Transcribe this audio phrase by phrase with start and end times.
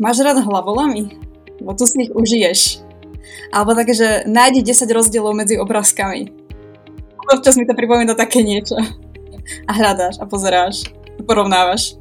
[0.00, 1.12] Máš rád hlavolami?
[1.60, 2.80] Bo tu si ich užiješ.
[3.52, 6.32] Alebo také, že nájdi 10 rozdielov medzi obrázkami.
[7.28, 8.80] Občas mi to pripomína také niečo.
[9.68, 12.00] A hľadáš a pozeráš a porovnávaš.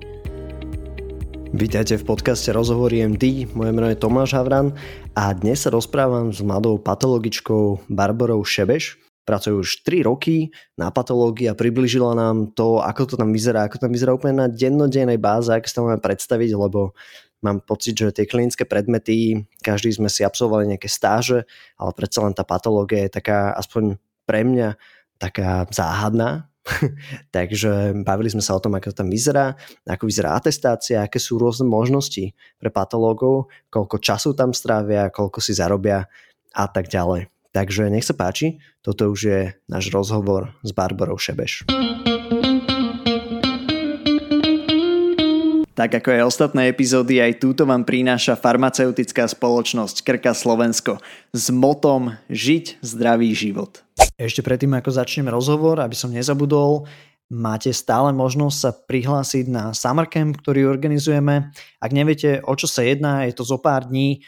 [1.52, 4.72] Vítajte v podcaste Rozhovory MD, moje meno je Tomáš Havran
[5.12, 8.96] a dnes sa rozprávam s mladou patologičkou Barbarou Šebeš.
[9.28, 13.76] Pracuje už 3 roky na patológii a približila nám to, ako to tam vyzerá, ako
[13.76, 16.96] to tam vyzerá úplne na dennodennej báze, ako sa to máme predstaviť, lebo
[17.42, 21.48] mám pocit, že tie klinické predmety, každý sme si absolvovali nejaké stáže,
[21.80, 23.96] ale predsa len tá patológia je taká, aspoň
[24.28, 24.76] pre mňa,
[25.20, 26.48] taká záhadná.
[27.36, 31.40] Takže bavili sme sa o tom, ako to tam vyzerá, ako vyzerá atestácia, aké sú
[31.42, 36.06] rôzne možnosti pre patológov, koľko času tam strávia, koľko si zarobia
[36.54, 37.32] a tak ďalej.
[37.50, 41.66] Takže nech sa páči, toto už je náš rozhovor s Barbarou Šebeš.
[45.80, 51.00] Tak ako aj ostatné epizódy, aj túto vám prináša farmaceutická spoločnosť Krka Slovensko
[51.32, 53.80] s motom Žiť zdravý život.
[54.20, 56.84] Ešte predtým, ako začnem rozhovor, aby som nezabudol,
[57.32, 61.56] máte stále možnosť sa prihlásiť na Summer Camp, ktorý organizujeme.
[61.80, 64.20] Ak neviete, o čo sa jedná, je to zo pár dní.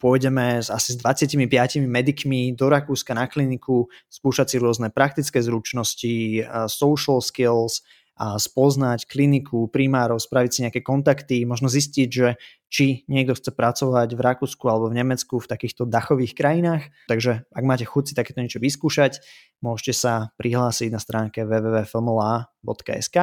[0.00, 1.36] Pôjdeme asi s 25
[1.84, 7.84] medikmi do Rakúska na kliniku, skúšať si rôzne praktické zručnosti, social skills,
[8.20, 12.36] spoznať kliniku, primárov, spraviť si nejaké kontakty, možno zistiť, že
[12.68, 16.92] či niekto chce pracovať v Rakúsku alebo v Nemecku v takýchto dachových krajinách.
[17.08, 19.24] Takže ak máte chuť si takéto niečo vyskúšať,
[19.64, 23.16] môžete sa prihlásiť na stránke www.formula.sk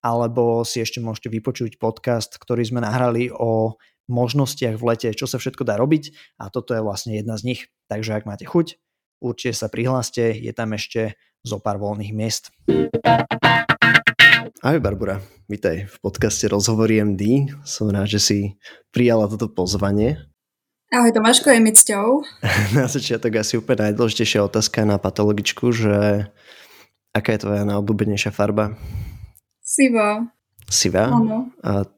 [0.00, 3.76] alebo si ešte môžete vypočuť podcast, ktorý sme nahrali o
[4.08, 7.60] možnostiach v lete, čo sa všetko dá robiť a toto je vlastne jedna z nich.
[7.92, 8.80] Takže ak máte chuť,
[9.20, 12.50] určite sa prihláste, je tam ešte zo pár voľných miest.
[14.60, 17.48] Ahoj Barbara, vítaj v podcaste Rozhovory MD.
[17.64, 18.38] Som rád, že si
[18.92, 20.20] prijala toto pozvanie.
[20.92, 22.20] Ahoj Tomáško, je mi cťou.
[22.76, 26.28] na začiatok asi úplne najdôležitejšia otázka na patologičku, že
[27.16, 28.76] aká je tvoja najobľúbenejšia farba?
[29.64, 30.28] Siva.
[30.68, 31.08] Siva?
[31.08, 31.48] Áno.
[31.64, 31.88] A,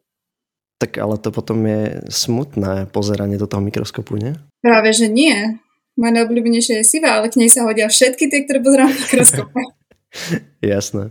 [0.78, 4.38] tak ale to potom je smutné pozeranie do toho mikroskopu, nie?
[4.62, 5.58] Práve, že nie.
[5.98, 9.60] Moja najobľúbenejšia je siva, ale k nej sa hodia všetky tie, ktoré pozerám v mikroskope.
[10.60, 11.10] Jasné.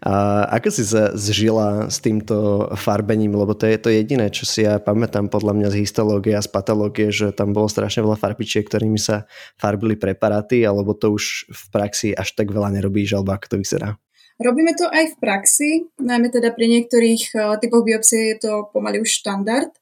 [0.00, 3.34] A ako si sa zžila s týmto farbením?
[3.34, 6.50] Lebo to je to jediné, čo si ja pamätám podľa mňa z histológie a z
[6.50, 9.26] patológie, že tam bolo strašne veľa farbičiek, ktorými sa
[9.58, 13.98] farbili preparáty, alebo to už v praxi až tak veľa nerobíš, alebo ako to vyzerá?
[14.36, 19.02] Robíme to aj v praxi, najmä teda pri niektorých eh, typoch biopsie je to pomaly
[19.02, 19.72] už štandard.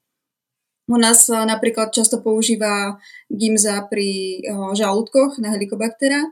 [0.85, 6.23] U nás napríklad často používa gimza pri eh, žalúdkoch na helikobaktera,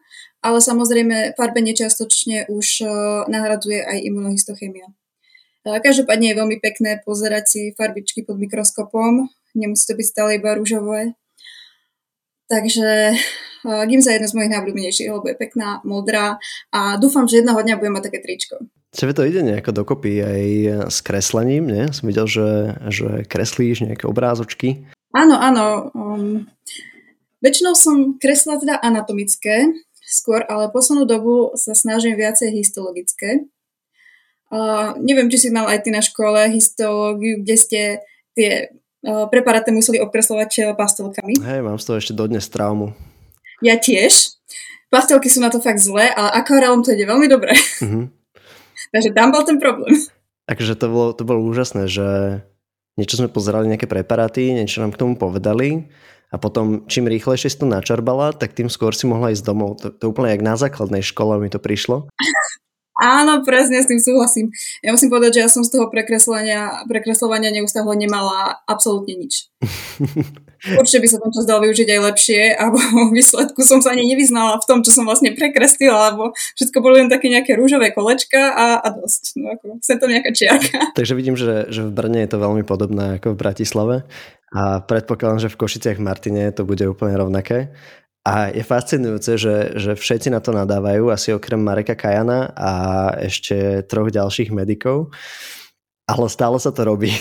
[0.43, 2.89] ale samozrejme farbenie čiastočne už eh,
[3.31, 4.91] nahradzuje aj imunohistochemia.
[5.65, 10.53] Eh, každopádne je veľmi pekné pozerať si farbičky pod mikroskopom, nemusí to byť stále iba
[10.53, 11.15] rúžové.
[12.51, 13.15] Takže
[13.63, 16.37] Gimza je jedna z mojich najobľúbenejších, lebo je pekná, modrá
[16.69, 18.55] a dúfam, že jedného dňa budem mať také tričko.
[18.93, 20.43] Tebe to ide nejako dokopy aj
[20.91, 21.89] s kreslením, nie?
[21.89, 24.85] Som videl, že, že kreslíš nejaké obrázočky.
[25.17, 25.89] Áno, áno.
[25.97, 26.45] Um,
[27.41, 29.73] väčšinou som kreslila teda anatomické
[30.13, 33.49] skôr, ale poslednú dobu sa snažím viacej histologické.
[34.53, 37.81] Uh, neviem, či si mal aj ty na škole histológiu, kde ste
[38.37, 41.41] tie uh, preparáty museli okreslovať uh, pastelkami.
[41.41, 42.93] Hej, mám z toho ešte dodnes traumu.
[43.65, 44.37] Ja tiež.
[44.93, 47.57] Pastelky sú na to fakt zlé, ale akvarelom to ide veľmi dobre.
[47.81, 48.13] Uh-huh.
[48.93, 49.97] Takže tam bol ten problém.
[50.45, 52.07] Takže to bolo, to bolo úžasné, že
[52.93, 55.89] niečo sme pozerali, nejaké preparáty, niečo nám k tomu povedali
[56.33, 59.77] a potom čím rýchlejšie si to načarbala, tak tým skôr si mohla ísť domov.
[59.85, 62.09] To, to úplne jak na základnej škole mi to prišlo.
[62.93, 64.53] Áno, presne s tým súhlasím.
[64.85, 69.49] Ja musím povedať, že ja som z toho prekreslovania, prekreslovania neustále nemala absolútne nič.
[70.79, 74.05] Určite by sa ten čas dal využiť aj lepšie a vo výsledku som sa ani
[74.13, 78.53] nevyznala v tom, čo som vlastne prekreslila, lebo všetko boli len také nejaké rúžové kolečka
[78.53, 79.41] a, a dosť.
[79.41, 80.93] No ako, sem tam nejaká čiarka.
[80.93, 83.95] Takže vidím, že, že v Brne je to veľmi podobné ako v Bratislave
[84.53, 87.73] a predpokladám, že v Košiciach v Martine to bude úplne rovnaké.
[88.23, 92.71] A je fascinujúce, že, že všetci na to nadávajú, asi okrem Mareka Kajana a
[93.19, 95.11] ešte troch ďalších medikov.
[96.07, 97.11] Ale stále sa to robí.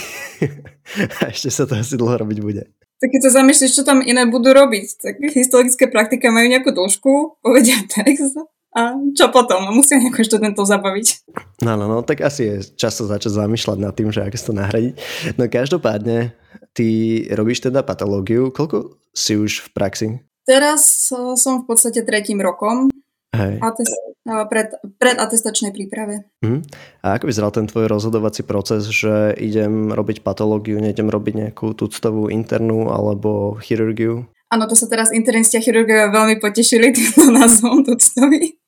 [1.18, 2.70] a ešte sa to asi dlho robiť bude.
[3.02, 7.42] Tak keď sa zamýšľaš, čo tam iné budú robiť, tak historické praktika majú nejakú dĺžku,
[7.42, 8.38] povedia text
[8.72, 9.68] a čo potom?
[9.68, 11.28] Musia nejako študentov zabaviť.
[11.60, 14.94] No, no, no, tak asi je často začať zamýšľať nad tým, že ako to nahradiť.
[15.36, 16.32] No každopádne,
[16.72, 18.52] ty robíš teda patológiu.
[18.52, 20.08] Koľko si už v praxi?
[20.42, 22.90] Teraz som v podstate tretím rokom.
[23.32, 23.64] Hej.
[23.64, 23.96] Atest,
[24.26, 24.68] pred,
[25.00, 26.28] pred atestačnej príprave.
[26.44, 26.60] Uh-huh.
[27.00, 32.28] A ako vyzeral ten tvoj rozhodovací proces, že idem robiť patológiu, nejdem robiť nejakú tuctovú
[32.28, 34.28] internú alebo chirurgiu?
[34.52, 38.60] Áno, to sa teraz internisti a chirurgovia veľmi potešili týmto názvom tuctový.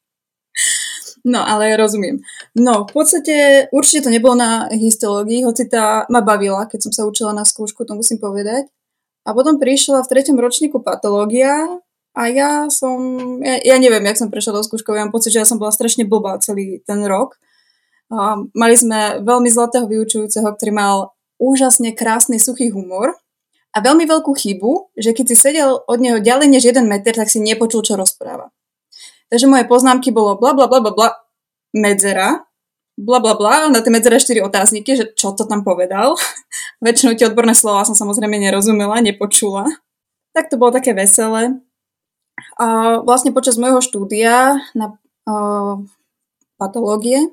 [1.25, 2.21] No, ale rozumiem.
[2.53, 7.03] No, v podstate určite to nebolo na histológii, hoci tá ma bavila, keď som sa
[7.09, 8.69] učila na skúšku, to musím povedať.
[9.25, 11.81] A potom prišla v treťom ročníku patológia
[12.12, 13.00] a ja som,
[13.41, 15.73] ja, ja neviem, jak som prešla do skúškov, ja mám pocit, že ja som bola
[15.73, 17.41] strašne blbá celý ten rok.
[18.12, 23.17] A mali sme veľmi zlatého vyučujúceho, ktorý mal úžasne krásny suchý humor
[23.73, 27.32] a veľmi veľkú chybu, že keď si sedel od neho ďalej než jeden meter, tak
[27.32, 28.53] si nepočul, čo rozpráva.
[29.32, 31.09] Takže moje poznámky bolo bla bla bla bla bla,
[31.75, 32.44] medzera,
[32.99, 36.15] bla bla bla, na tie medzere štyri otázniky, že čo to tam povedal.
[36.85, 39.67] Väčšinou tie odborné slova som samozrejme nerozumela, nepočula.
[40.35, 41.59] Tak to bolo také veselé.
[42.59, 45.79] A vlastne počas môjho štúdia na uh,
[46.59, 47.31] patológie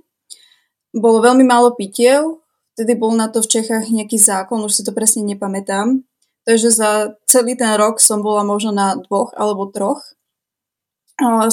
[0.92, 2.44] bolo veľmi málo pitiev,
[2.76, 6.04] vtedy bol na to v Čechách nejaký zákon, už si to presne nepamätám.
[6.44, 6.92] Takže za
[7.30, 10.02] celý ten rok som bola možno na dvoch alebo troch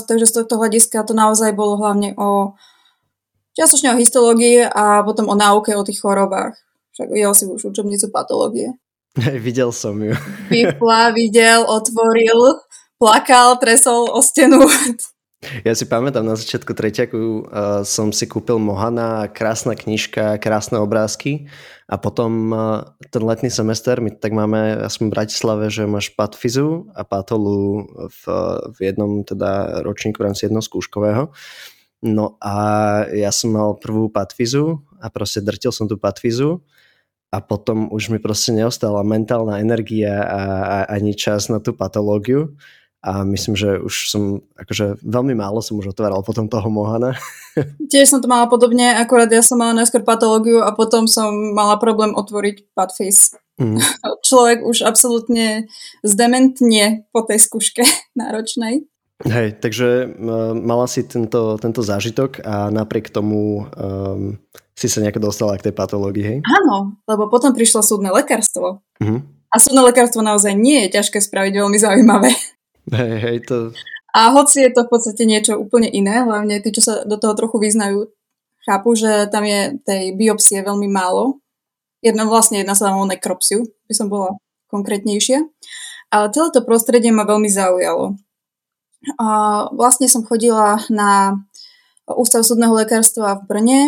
[0.09, 2.57] takže z tohto hľadiska to naozaj bolo hlavne o
[3.59, 6.57] čiastočne o histológii a potom o náuke o tých chorobách.
[6.97, 8.75] Však videl si už učebnicu patológie.
[9.47, 10.15] videl som ju.
[10.51, 12.63] Vypla, videl, otvoril,
[12.99, 14.63] plakal, tresol o stenu.
[15.39, 21.47] Ja si pamätám, na začiatku treťaku uh, som si kúpil Mohana, krásna knižka, krásne obrázky
[21.87, 22.83] a potom uh,
[23.15, 27.87] ten letný semester, my tak máme, ja som v Bratislave, že máš patfizu a patolu
[28.11, 28.23] v,
[28.67, 31.31] v jednom teda ročníku v rámci jednoho skúškového.
[32.03, 32.57] No a
[33.15, 36.67] ja som mal prvú patfizu a proste drtil som tú patfizu
[37.31, 42.59] a potom už mi proste neostala mentálna energia a, a ani čas na tú patológiu
[43.09, 47.17] a myslím, že už som, akože veľmi málo som už otváral potom toho Mohana.
[47.93, 51.81] Tiež som to mala podobne, akorát ja som mala najskôr patológiu a potom som mala
[51.81, 53.41] problém otvoriť padface.
[53.57, 53.81] Mm.
[54.29, 55.73] Človek už absolútne
[56.05, 57.83] zdementne po tej skúške
[58.21, 58.85] náročnej.
[59.19, 64.39] Hej, takže uh, mala si tento, tento zážitok a napriek tomu um,
[64.79, 66.39] si sa nejako dostala k tej patológii, hej?
[66.47, 68.79] Áno, lebo potom prišlo súdne lekárstvo.
[69.03, 69.27] Mm.
[69.51, 72.31] A súdne lekárstvo naozaj nie je ťažké spraviť veľmi zaujímavé.
[72.89, 73.57] Hej, hej, to...
[74.17, 77.37] A hoci je to v podstate niečo úplne iné, hlavne tí, čo sa do toho
[77.37, 78.09] trochu vyznajú,
[78.65, 81.45] chápu, že tam je tej biopsie veľmi málo.
[82.01, 84.37] Jedna, vlastne jedna sa tam o nekropsiu, by som bola
[84.73, 85.45] konkrétnejšia.
[86.09, 88.17] Ale celé to prostredie ma veľmi zaujalo.
[89.21, 89.27] A
[89.77, 91.37] vlastne som chodila na
[92.09, 93.81] Ústav súdneho lekárstva v Brne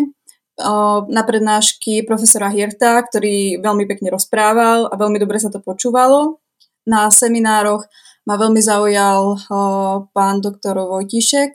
[1.08, 6.44] na prednášky profesora Hirta, ktorý veľmi pekne rozprával a veľmi dobre sa to počúvalo.
[6.84, 7.88] Na seminároch
[8.30, 11.50] ma veľmi zaujal uh, pán doktor Vojtišek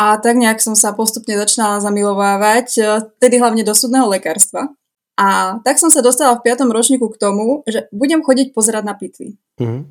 [0.00, 4.72] a tak nejak som sa postupne začala zamilovávať, uh, tedy hlavne do súdneho lekárstva.
[5.20, 6.64] A tak som sa dostala v 5.
[6.72, 9.36] ročníku k tomu, že budem chodiť pozerať na pitvy.
[9.60, 9.82] Mm-hmm.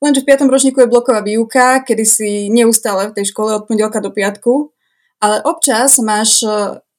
[0.00, 0.48] Lenže v 5.
[0.48, 4.72] ročníku je bloková výuka, kedy si neustále v tej škole od pondelka do piatku,
[5.20, 6.42] ale občas máš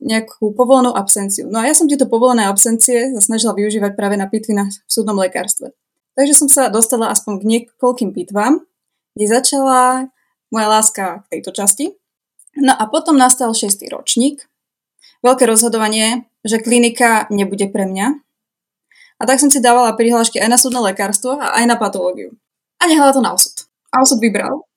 [0.03, 1.47] nejakú povolenú absenciu.
[1.47, 5.71] No a ja som tieto povolené absencie snažila využívať práve na pitvy na, súdnom lekárstve.
[6.13, 8.61] Takže som sa dostala aspoň k niekoľkým pitvám,
[9.17, 10.13] kde začala
[10.53, 11.85] moja láska k tejto časti.
[12.57, 14.45] No a potom nastal šiestý ročník.
[15.25, 18.21] Veľké rozhodovanie, že klinika nebude pre mňa.
[19.17, 22.35] A tak som si dávala prihlášky aj na súdne lekárstvo a aj na patológiu.
[22.77, 23.65] A nehala to na osud.
[23.89, 24.67] A osud vybral.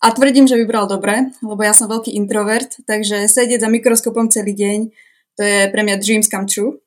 [0.00, 4.54] A tvrdím, že vybral dobre, lebo ja som veľký introvert, takže sedieť za mikroskopom celý
[4.54, 4.78] deň,
[5.36, 6.78] to je pre mňa dreams come true.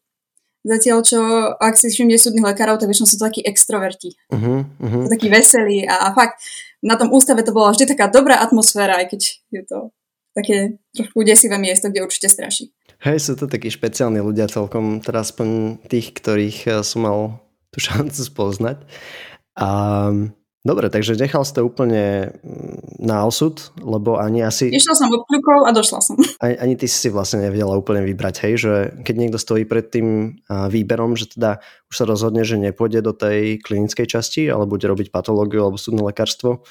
[0.60, 1.20] Zatiaľ, čo
[1.56, 4.20] ak si všimne súdnych lekárov, tak väčšinou sú to takí extroverti.
[4.28, 5.08] Uh-huh, uh-huh.
[5.08, 6.44] Takí veselí a, a fakt
[6.84, 9.22] na tom ústave to bola vždy taká dobrá atmosféra, aj keď
[9.56, 9.78] je to
[10.36, 12.72] také trošku desivé miesto, kde určite straší.
[13.00, 17.20] Hej, sú to takí špeciálni ľudia celkom, teda aspoň tých, ktorých eh, som mal
[17.72, 18.84] tú šancu spoznať.
[19.60, 19.68] A
[20.60, 24.68] Dobre, takže nechal si to úplne mm, na osud, lebo ani asi...
[24.68, 26.20] Išla som od kľukov a došla som.
[26.44, 28.74] Ani, ani ty si vlastne nevedela úplne vybrať, hej, že
[29.04, 31.60] keď niekto stojí pred tým výberom, že teda
[31.92, 36.04] už sa rozhodne, že nepôjde do tej klinickej časti, ale bude robiť patológiu alebo súdne
[36.04, 36.64] lekárstvo,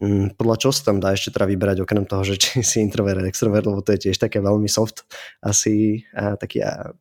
[0.00, 3.24] mm, podľa čo sa tam dá ešte teda vybrať, okrem toho, že či si introvert,
[3.28, 5.04] extrovert, lebo to je tiež také veľmi soft,
[5.44, 6.64] asi a, taký...
[6.64, 6.96] A...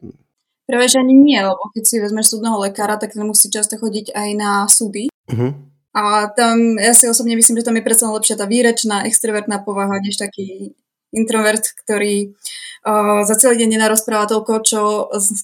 [0.67, 4.29] Práve, že ani nie, lebo keď si vezmeš súdneho lekára, tak musí často chodiť aj
[4.36, 5.07] na súdy.
[5.31, 5.55] Uh-huh.
[5.98, 9.98] A tam ja si osobne myslím, že tam je predsa lepšia tá výrečná, extrovertná povaha,
[9.98, 10.77] než taký
[11.10, 12.38] introvert, ktorý
[12.86, 14.80] uh, za celý deň nenarozpráva toľko, čo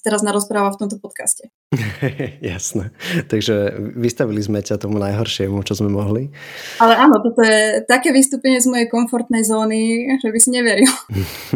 [0.05, 1.49] teraz narozpráva v tomto podcaste.
[2.53, 2.93] Jasné.
[3.25, 6.29] Takže vystavili sme ťa tomu najhoršiemu, čo sme mohli.
[6.77, 10.91] Ale áno, toto je také vystúpenie z mojej komfortnej zóny, že by si neveril.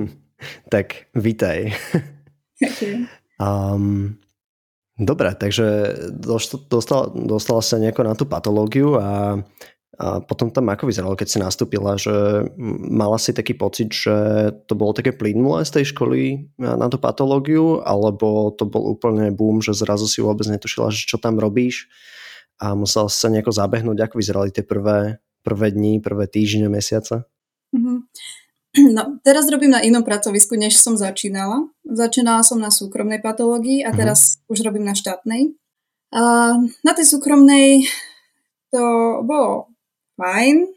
[0.74, 1.76] tak, vítaj.
[3.38, 4.18] um,
[4.98, 5.94] Dobre, takže
[6.68, 9.42] dostala, dostala sa nejako na tú patológiu a
[9.98, 12.46] a potom tam ako vyzeralo, keď si nastúpila, že
[12.86, 14.14] mala si taký pocit, že
[14.70, 19.58] to bolo také plynulé z tej školy na tú patológiu, alebo to bol úplne boom,
[19.58, 21.90] že zrazu si vôbec netušila, že čo tam robíš
[22.62, 27.26] a musela sa nejako zabehnúť, ako vyzerali tie prvé, prvé dni, prvé týždne, mesiace?
[27.74, 27.98] Mm-hmm.
[28.98, 31.66] No, teraz robím na inom pracovisku, než som začínala.
[31.82, 33.98] Začínala som na súkromnej patológii a mhm.
[33.98, 34.52] teraz mm-hmm.
[34.54, 35.58] už robím na štátnej.
[36.14, 36.22] A
[36.62, 37.90] na tej súkromnej
[38.72, 38.84] to
[39.28, 39.72] bolo
[40.16, 40.72] fajn.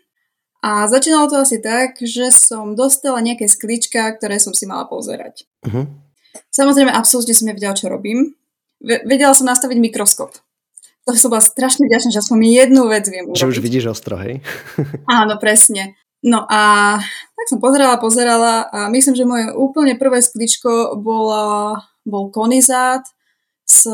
[0.61, 5.49] A začínalo to asi tak, že som dostala nejaké sklička, ktoré som si mala pozerať.
[5.65, 5.89] Uh-huh.
[6.53, 8.37] Samozrejme, absolútne som nevedela, čo robím.
[8.85, 10.37] Vedela som nastaviť mikroskop.
[11.09, 13.41] To som bola strašne vďačná, že aspoň jednu vec viem urobiť.
[13.41, 14.45] Že už vidíš ostro, hej?
[15.09, 15.97] Áno, presne.
[16.21, 16.97] No a
[17.37, 23.09] tak som pozerala, pozerala a myslím, že moje úplne prvé skličko bola, bol konizát
[23.65, 23.89] s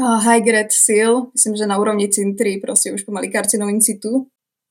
[0.00, 4.26] high grade seal, myslím, že na úrovni CIN3, proste už pomaly karcinom in situ.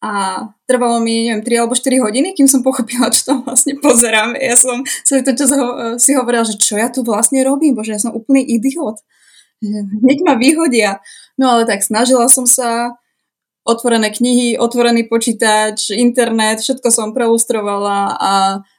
[0.06, 0.38] A
[0.70, 4.38] trvalo mi, neviem, 3 alebo 4 hodiny, kým som pochopila, čo tam vlastne pozerám.
[4.38, 5.50] Ja som celý to čas
[5.98, 9.02] si hovorila, že čo ja tu vlastne robím, bože, ja som úplný idiot.
[9.66, 11.02] Hneď ma vyhodia.
[11.42, 12.94] No ale tak snažila som sa,
[13.66, 18.32] otvorené knihy, otvorený počítač, internet, všetko som prelustrovala a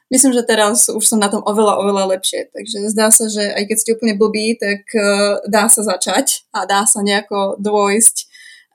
[0.07, 2.47] myslím, že teraz už som na tom oveľa, oveľa lepšie.
[2.55, 6.63] Takže zdá sa, že aj keď ste úplne blbí, tak uh, dá sa začať a
[6.63, 8.15] dá sa nejako dôjsť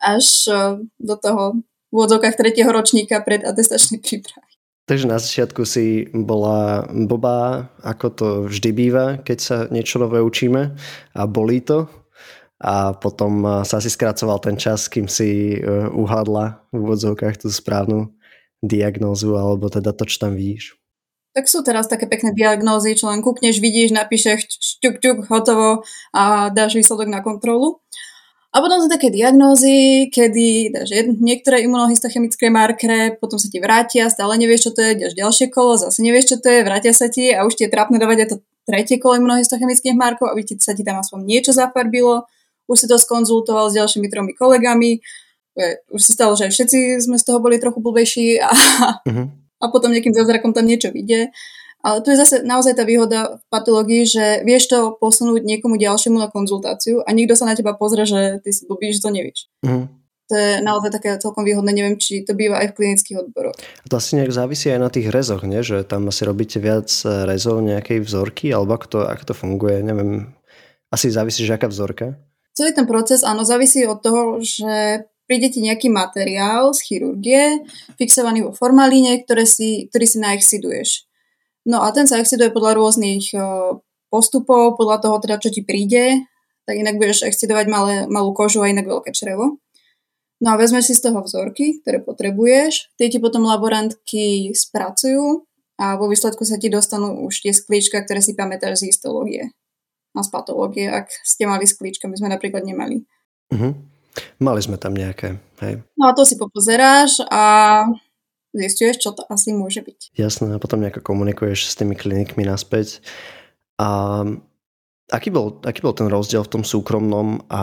[0.05, 4.53] až uh, do toho v úvodzovkách tretieho ročníka pred atestačnej prípravy.
[4.83, 10.75] Takže na začiatku si bola blbá, ako to vždy býva, keď sa niečo nové učíme
[11.17, 11.87] a bolí to.
[12.63, 15.59] A potom uh, sa asi skracoval ten čas, kým si
[15.91, 18.15] uhádla v úvodzovkách tú správnu
[18.63, 20.79] diagnózu alebo teda to, čo tam vidíš.
[21.33, 26.53] Tak sú teraz také pekné diagnózy, čo len kúkneš, vidíš, napíšeš šťuk, šťuk, hotovo a
[26.53, 27.81] dáš výsledok na kontrolu.
[28.53, 30.93] A potom sú také diagnózy, kedy dáš
[31.25, 35.81] niektoré imunohistochemické markere, potom sa ti vrátia, stále nevieš, čo to je, ďaš ďalšie kolo,
[35.81, 38.29] zase nevieš, čo to je, vrátia sa ti a už ti je trápne dávať aj
[38.29, 38.37] to
[38.69, 42.29] tretie kolo imunohistochemických markov, aby ti, sa ti tam aspoň niečo zafarbilo.
[42.73, 45.05] Už si to skonzultoval s ďalšími tromi kolegami.
[45.93, 48.49] Už sa stalo, že všetci sme z toho boli trochu blbejší a
[49.05, 51.31] uh-huh a potom nejakým zázrakom tam niečo vyjde.
[51.83, 56.15] Ale tu je zase naozaj tá výhoda v patológii, že vieš to posunúť niekomu ďalšiemu
[56.15, 59.51] na konzultáciu a nikto sa na teba pozrie, že ty si blbý, že to nevieš.
[59.67, 59.91] Mm.
[60.31, 63.59] To je naozaj také celkom výhodné, neviem, či to býva aj v klinických odboroch.
[63.59, 65.59] A to asi nejak závisí aj na tých rezoch, nie?
[65.67, 66.87] že tam asi robíte viac
[67.27, 70.31] rezov nejakej vzorky, alebo ako to, ako to funguje, neviem.
[70.95, 72.15] Asi závisí, že aká vzorka?
[72.53, 77.65] Celý ten proces, áno, závisí od toho, že príde ti nejaký materiál z chirurgie,
[77.97, 81.09] fixovaný vo formalíne, ktoré si, ktorý si naexiduješ.
[81.65, 83.33] No a ten sa exiduje podľa rôznych
[84.13, 86.29] postupov, podľa toho teda, čo ti príde,
[86.69, 89.57] tak inak budeš exidovať malé, malú kožu a inak veľké črevo.
[90.43, 95.49] No a vezmeš si z toho vzorky, ktoré potrebuješ, tie ti potom laborantky spracujú
[95.81, 99.55] a vo výsledku sa ti dostanú už tie sklíčka, ktoré si pamätáš z histológie
[100.21, 103.09] z patológie, ak ste mali sklíčka, my sme napríklad nemali.
[103.49, 103.73] Uh-huh.
[104.37, 105.81] Mali sme tam nejaké, hej.
[105.97, 107.85] No a to si popozeráš a
[108.53, 110.13] zistuješ, čo to asi môže byť.
[110.13, 113.01] Jasné, a potom nejako komunikuješ s tými klinikmi naspäť.
[113.81, 114.21] A
[115.09, 117.63] aký bol, aký bol ten rozdiel v tom súkromnom a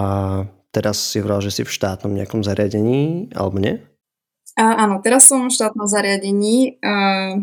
[0.73, 3.77] teraz si vral, že si v štátnom nejakom zariadení, alebo nie?
[4.57, 6.81] A, áno, teraz som v štátnom zariadení.
[6.81, 7.37] A,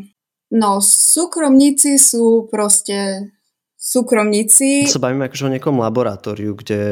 [0.51, 3.31] no, súkromníci sú proste
[3.77, 4.89] súkromníci.
[4.89, 6.83] Sa bavíme akože o nejakom laboratóriu, kde,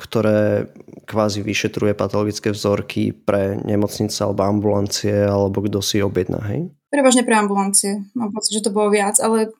[0.00, 0.66] ktoré
[1.04, 6.72] kvázi vyšetruje patologické vzorky pre nemocnice alebo ambulancie, alebo kto si objedná, hej?
[6.88, 8.08] Prevažne pre ambulancie.
[8.16, 9.52] Mám pocit, že to bolo viac, ale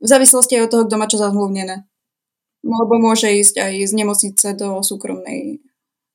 [0.00, 1.84] v závislosti aj od toho, kto má čo zazmluvnené.
[2.66, 5.62] Lebo môže ísť aj z nemocnice do súkromnej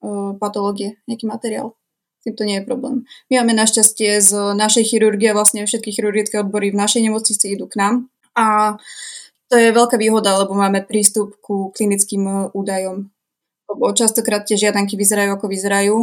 [0.04, 1.80] uh, patológie, nejaký materiál.
[2.20, 3.04] S tým to nie je problém.
[3.28, 7.80] My máme našťastie z našej chirurgie, vlastne všetky chirurgické odbory v našej nemocnici idú k
[7.80, 7.94] nám.
[8.36, 8.80] A
[9.52, 13.10] to je veľká výhoda, lebo máme prístup ku klinickým e, údajom.
[13.70, 15.98] Lebo častokrát tie žiadanky vyzerajú, ako vyzerajú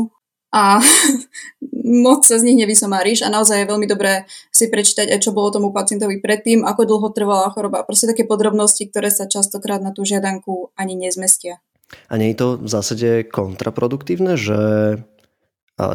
[0.51, 0.83] a
[2.05, 5.55] moc sa z nich nevysomáriš a naozaj je veľmi dobré si prečítať aj čo bolo
[5.55, 7.87] tomu pacientovi predtým, ako dlho trvala choroba.
[7.87, 11.63] Proste také podrobnosti, ktoré sa častokrát na tú žiadanku ani nezmestia.
[12.07, 14.59] A nie je to v zásade kontraproduktívne, že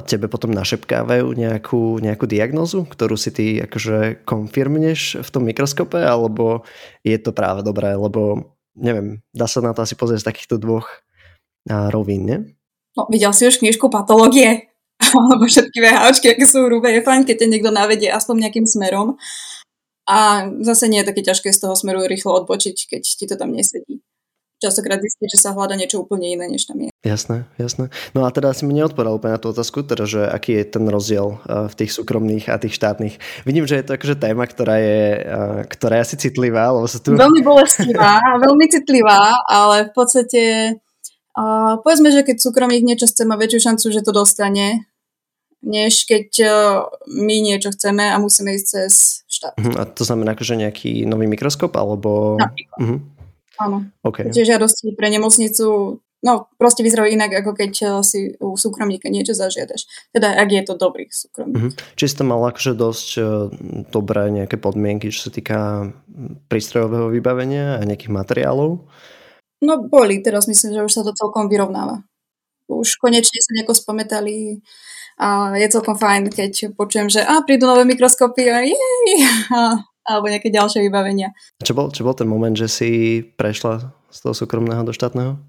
[0.06, 6.64] tebe potom našepkávajú nejakú, nejakú diagnozu, ktorú si ty akože konfirmneš v tom mikroskope, alebo
[7.04, 10.88] je to práve dobré, lebo neviem, dá sa na to asi pozrieť z takýchto dvoch
[11.70, 12.40] rovín, nie?
[12.96, 14.72] No, videl si už knižku patológie?
[15.12, 19.20] Alebo všetky VHčky, aké sú hrubé, je fajn, keď te niekto navedie aspoň nejakým smerom.
[20.06, 23.52] A zase nie je také ťažké z toho smeru rýchlo odbočiť, keď ti to tam
[23.52, 24.05] nesedí
[24.60, 26.90] častokrát zistí, že sa hľada niečo úplne iné, než tam je.
[27.04, 27.92] Jasné, jasné.
[28.18, 30.86] No a teda si mi neodpovedal úplne na tú otázku, teda, že aký je ten
[30.88, 33.46] rozdiel eh, v tých súkromných a tých štátnych.
[33.46, 36.98] Vidím, že je to akože téma, ktorá je, eh, ktorá je asi citlivá, lebo sa
[36.98, 37.14] tu...
[37.14, 40.42] Veľmi bolestivá, veľmi citlivá, ale v podstate
[41.36, 44.88] uh, povedzme, že keď súkromník niečo chce, má väčšiu šancu, že to dostane,
[45.66, 46.52] než keď uh,
[47.10, 48.94] my niečo chceme a musíme ísť cez
[49.28, 49.54] štát.
[49.60, 49.76] Uh-huh.
[49.78, 52.40] A to znamená akože nejaký nový mikroskop, alebo...
[52.40, 52.78] Napríklad.
[52.80, 53.00] Uh-huh.
[53.62, 53.88] Áno.
[54.04, 54.32] Okay.
[54.32, 59.38] Tie žiadosti pre nemocnicu no proste vyzerajú inak, ako keď eh, si u súkromníka niečo
[59.38, 59.86] zažiadaš.
[60.10, 61.78] Teda, ak je to dobrý súkromník.
[61.78, 61.94] Mm-hmm.
[61.94, 63.26] Či si to mal akože dosť uh,
[63.94, 65.58] dobré nejaké podmienky, čo sa týka
[66.50, 68.82] prístrojového vybavenia a nejakých materiálov?
[69.62, 72.04] No boli, teraz myslím, že už sa to celkom vyrovnáva.
[72.66, 74.60] Už konečne sa nejako spometali
[75.22, 78.76] a je celkom fajn, keď počujem, že a prídu nové mikroskopy a jej,
[79.58, 81.34] a alebo nejaké ďalšie vybavenia.
[81.60, 82.90] Čo bol, čo bol ten moment, že si
[83.26, 85.42] prešla z toho súkromného do štátneho?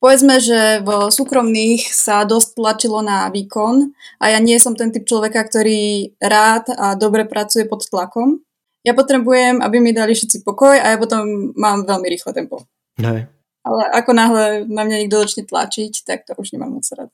[0.00, 5.04] Povedzme, že v súkromných sa dosť tlačilo na výkon a ja nie som ten typ
[5.04, 8.40] človeka, ktorý rád a dobre pracuje pod tlakom.
[8.86, 12.62] Ja potrebujem, aby mi dali všetci pokoj a ja potom mám veľmi rýchle tempo.
[13.02, 13.26] Hej.
[13.66, 17.10] Ale ako náhle na mňa niekto začne tlačiť, tak to už nemám moc rád.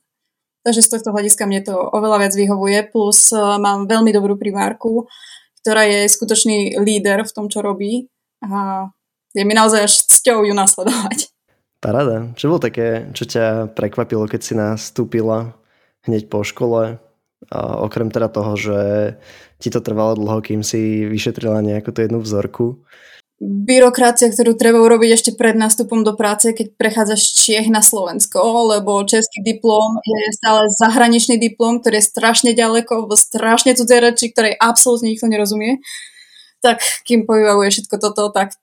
[0.62, 5.10] Takže z tohto hľadiska mne to oveľa viac vyhovuje, plus eh, mám veľmi dobrú primárku,
[5.62, 8.10] ktorá je skutočný líder v tom, čo robí
[8.42, 8.90] a
[9.32, 11.32] je mi naozaj až cťou ju nasledovať.
[11.82, 12.30] Paráda.
[12.38, 15.58] Čo bolo také, čo ťa prekvapilo, keď si nastúpila
[16.06, 17.02] hneď po škole?
[17.50, 18.80] A okrem teda toho, že
[19.58, 22.86] ti to trvalo dlho, kým si vyšetrila nejakú tú jednu vzorku,
[23.42, 28.38] byrokracia, ktorú treba urobiť ešte pred nástupom do práce, keď prechádzaš Čiech na Slovensko,
[28.70, 34.30] lebo český diplom je stále zahraničný diplom, ktorý je strašne ďaleko, v strašne cudzie reči,
[34.30, 35.82] ktorej absolútne nikto nerozumie.
[36.62, 38.54] Tak kým povybavuje všetko toto, tak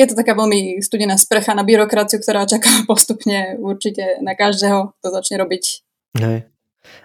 [0.00, 5.06] je to taká veľmi studená sprcha na byrokraciu, ktorá čaká postupne určite na každého, kto
[5.12, 5.64] začne robiť.
[6.16, 6.51] Hej.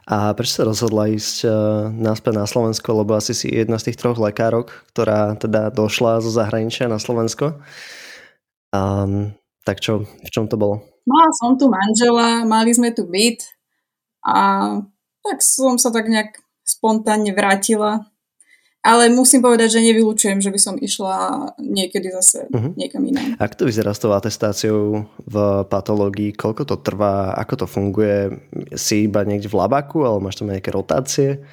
[0.08, 1.52] A prečo sa rozhodla ísť uh,
[1.94, 6.34] naspäť na Slovensko, lebo asi si jedna z tých troch lekárok, ktorá teda došla zo
[6.34, 7.62] zahraničia na Slovensko.
[8.74, 9.38] Um,
[9.68, 10.82] tak čo, v čom to bolo?
[11.08, 13.48] Mala som tu manžela, mali sme tu byt
[14.24, 14.36] a
[15.24, 18.12] tak som sa tak nejak spontánne vrátila
[18.88, 22.72] ale musím povedať, že nevylučujem, že by som išla niekedy zase uh-huh.
[22.80, 23.36] niekam inám.
[23.36, 25.36] Ako to vyzerá s tou atestáciou v
[25.68, 26.32] patológii?
[26.32, 27.36] Koľko to trvá?
[27.36, 28.32] Ako to funguje?
[28.80, 31.44] Si iba niekde v labaku, alebo máš tam nejaké rotácie?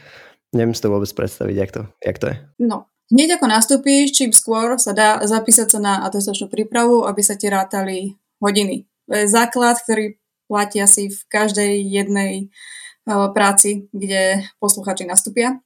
[0.54, 2.36] Neviem si to vôbec predstaviť, jak to, jak to je.
[2.62, 7.34] No, hneď ako nastúpíš, čím skôr sa dá zapísať sa na atestačnú prípravu, aby sa
[7.34, 8.86] ti rátali hodiny.
[9.10, 12.32] To je základ, ktorý platí asi v každej jednej
[13.10, 15.58] eh, práci, kde posluchači nastúpia.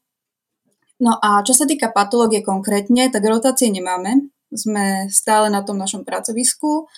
[0.99, 4.35] No a čo sa týka patológie konkrétne, tak rotácie nemáme.
[4.51, 6.91] Sme stále na tom našom pracovisku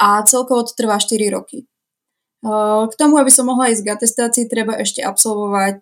[0.00, 1.68] a celkovo to trvá 4 roky.
[2.46, 5.80] K tomu, aby som mohla ísť k atestácii, treba ešte absolvovať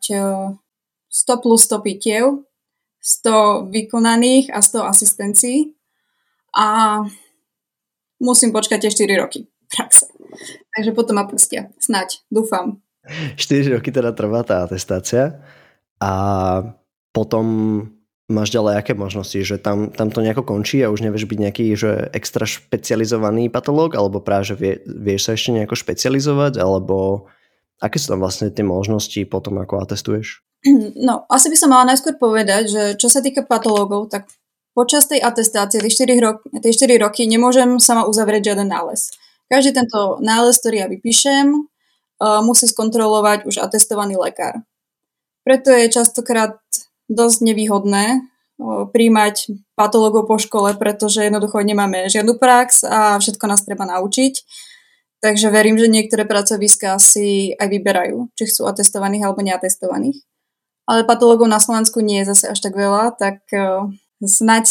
[1.08, 2.44] 100 plus 100 pitiev,
[3.00, 5.76] 100 vykonaných a 100 asistencií
[6.56, 7.00] a
[8.20, 10.08] musím počkať tie 4 roky praxe.
[10.74, 11.70] Takže potom ma pustia.
[11.78, 12.80] Snaď, dúfam.
[13.08, 15.38] 4 roky teda trvá tá atestácia
[16.00, 16.10] a
[17.14, 17.46] potom
[18.26, 21.64] máš ďalej aké možnosti, že tam, tam to nejako končí a už nevieš byť nejaký
[21.78, 27.28] že extra špecializovaný patológ, alebo práve, že vie, vieš sa ešte nejako špecializovať, alebo
[27.78, 30.42] aké sú tam vlastne tie možnosti potom, ako atestuješ?
[30.96, 34.32] No, asi by som mala najskôr povedať, že čo sa týka patológov, tak
[34.72, 39.12] počas tej atestácie, tie 4, rok, tie 4 roky, nemôžem sama uzavrieť žiaden nález.
[39.52, 44.64] Každý tento nález, ktorý ja vypíšem, uh, musí skontrolovať už atestovaný lekár.
[45.44, 46.63] Preto je častokrát
[47.10, 48.24] dosť nevýhodné
[48.94, 54.34] príjmať patológov po škole, pretože jednoducho nemáme žiadnu prax a všetko nás treba naučiť.
[55.18, 60.22] Takže verím, že niektoré pracoviská si aj vyberajú, či chcú atestovaných alebo neatestovaných.
[60.84, 63.40] Ale patológov na Slovensku nie je zase až tak veľa, tak
[64.20, 64.66] snať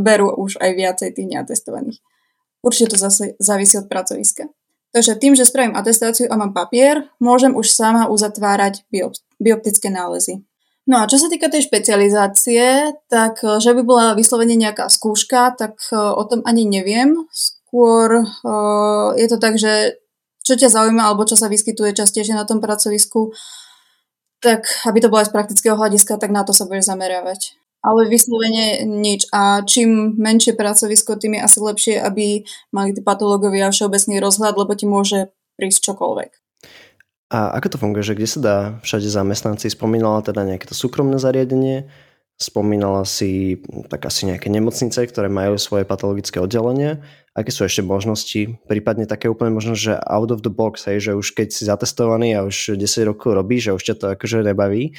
[0.00, 2.00] berú už aj viacej tých neatestovaných.
[2.64, 4.48] Určite to zase závisí od pracoviska.
[4.96, 8.88] Takže tým, že spravím atestáciu a mám papier, môžem už sama uzatvárať
[9.36, 10.42] bioptické nálezy.
[10.84, 15.56] No a čo sa týka tej špecializácie, tak eh, že by bola vyslovene nejaká skúška,
[15.56, 17.24] tak eh, o tom ani neviem.
[17.32, 19.98] Skôr uh, je to tak, že
[20.46, 23.34] čo ťa zaujíma alebo čo sa vyskytuje častejšie na tom pracovisku,
[24.38, 27.56] Tak, aby to bolo aj z praktického hľadiska, tak na to sa budeš zameriavať.
[27.82, 29.26] Ale vyslovene nič.
[29.32, 34.72] A čím menšie pracovisko, tým je asi lepšie, aby mali tí patológovia všeobecný rozhľad, lebo
[34.76, 36.43] ti môže prísť čokoľvek.
[37.34, 39.66] A ako to funguje, že kde sa dá všade zamestnanci?
[39.66, 41.90] Spomínala teda nejaké to súkromné zariadenie,
[42.38, 43.58] spomínala si
[43.90, 47.02] tak asi nejaké nemocnice, ktoré majú svoje patologické oddelenie
[47.34, 51.12] aké sú ešte možnosti, prípadne také úplne možno, že out of the box, hej, že
[51.18, 54.94] už keď si zatestovaný a už 10 rokov robíš, že už ťa to akože nebaví,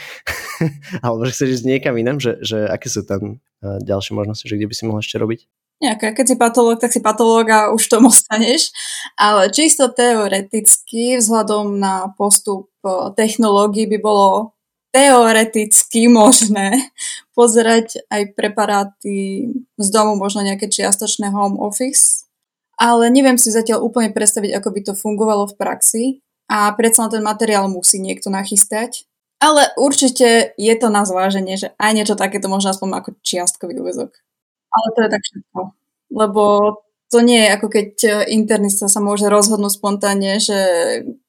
[1.03, 4.59] alebo že chceš ísť niekam inám, že, že aké sú tam uh, ďalšie možnosti, že
[4.59, 5.47] kde by si mohol ešte robiť?
[5.83, 8.71] Nejaké, keď si patológ, tak si patológ a už tomu ostaneš.
[9.19, 14.55] Ale čisto teoreticky, vzhľadom na postup e, technológií by bolo
[14.95, 16.71] teoreticky možné
[17.37, 22.25] pozerať aj preparáty z domu, možno nejaké čiastočné home office,
[22.79, 26.03] ale neviem si zatiaľ úplne predstaviť, ako by to fungovalo v praxi
[26.47, 29.03] a predsa ten materiál musí niekto nachystať.
[29.43, 34.15] Ale určite je to na zváženie, že aj niečo takéto možno aspoň ako čiastkový úvezok.
[34.75, 35.59] Ale to je tak všetko.
[36.11, 36.43] Lebo
[37.11, 37.89] to nie je ako keď
[38.27, 40.59] internista sa môže rozhodnúť spontánne, že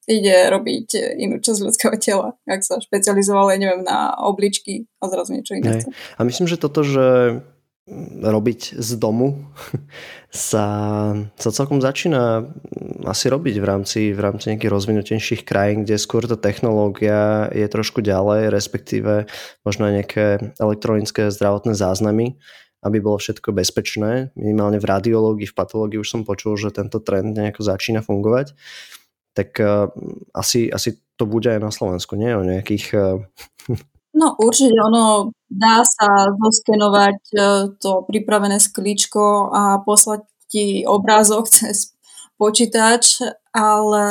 [0.08, 5.36] ide robiť inú časť ľudského tela, ak sa špecializoval, ja neviem, na obličky a zrazu
[5.36, 5.82] niečo iné.
[6.16, 7.38] A myslím, že toto, že
[8.18, 9.46] robiť z domu
[10.34, 10.66] sa,
[11.38, 12.50] sa celkom začína
[13.06, 18.02] asi robiť v rámci, v rámci nejakých rozvinutejších krajín, kde skôr tá technológia je trošku
[18.02, 19.30] ďalej, respektíve
[19.62, 20.26] možno aj nejaké
[20.58, 22.42] elektronické zdravotné záznamy,
[22.84, 24.34] aby bolo všetko bezpečné.
[24.36, 28.52] Minimálne v radiológii, v patológii už som počul, že tento trend nejako začína fungovať.
[29.36, 29.92] Tak uh,
[30.32, 32.32] asi, asi to bude aj na Slovensku, nie?
[32.32, 33.20] O nejakých uh,
[34.16, 37.40] No určite ono dá sa zoskenovať e,
[37.76, 41.92] to pripravené sklíčko a poslať ti obrázok cez
[42.40, 43.20] počítač,
[43.52, 44.04] ale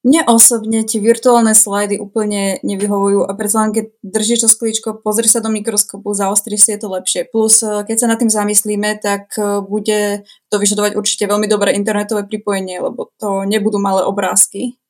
[0.00, 5.28] mne osobne tie virtuálne slajdy úplne nevyhovujú a predsa len keď držíš to sklíčko, pozri
[5.28, 7.28] sa do mikroskopu, zaostríš si je to lepšie.
[7.28, 11.76] Plus, e, keď sa nad tým zamyslíme, tak e, bude to vyžadovať určite veľmi dobré
[11.76, 14.80] internetové pripojenie, lebo to nebudú malé obrázky.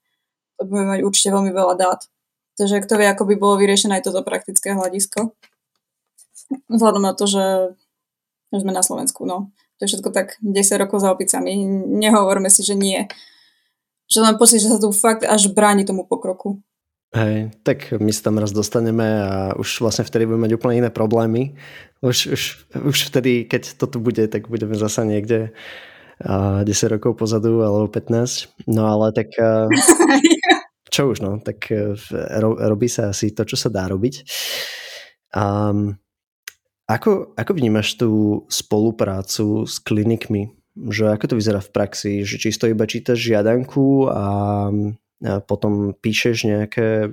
[0.62, 2.00] To bude mať určite veľmi veľa dát.
[2.54, 5.34] Takže kto vie, ako by bolo vyriešené aj toto praktické hľadisko.
[6.70, 7.74] Vzhľadom na to, že
[8.54, 9.50] sme na Slovensku, no.
[9.78, 11.56] To je všetko tak 10 rokov za opicami.
[11.98, 13.08] Nehovorme si, že nie.
[14.10, 16.58] Že len pocit, že sa tu fakt až bráni tomu pokroku.
[17.10, 20.90] Hej, tak my sa tam raz dostaneme a už vlastne vtedy budeme mať úplne iné
[20.94, 21.58] problémy.
[22.06, 22.42] Už, už,
[22.86, 25.50] už vtedy, keď to tu bude, tak budeme zasa niekde
[26.20, 28.70] a 10 rokov pozadu alebo 15.
[28.70, 29.34] No ale tak
[30.94, 31.96] čo už, no, tak e,
[32.38, 34.26] ro, robí sa asi to, čo sa dá robiť.
[35.32, 35.96] Um,
[36.90, 40.50] ako, ako vnímaš tú spoluprácu s klinikmi?
[40.88, 42.12] Že ako to vyzerá v praxi?
[42.24, 44.24] Že čisto iba čítaš žiadanku a,
[45.44, 47.12] potom píšeš nejaké,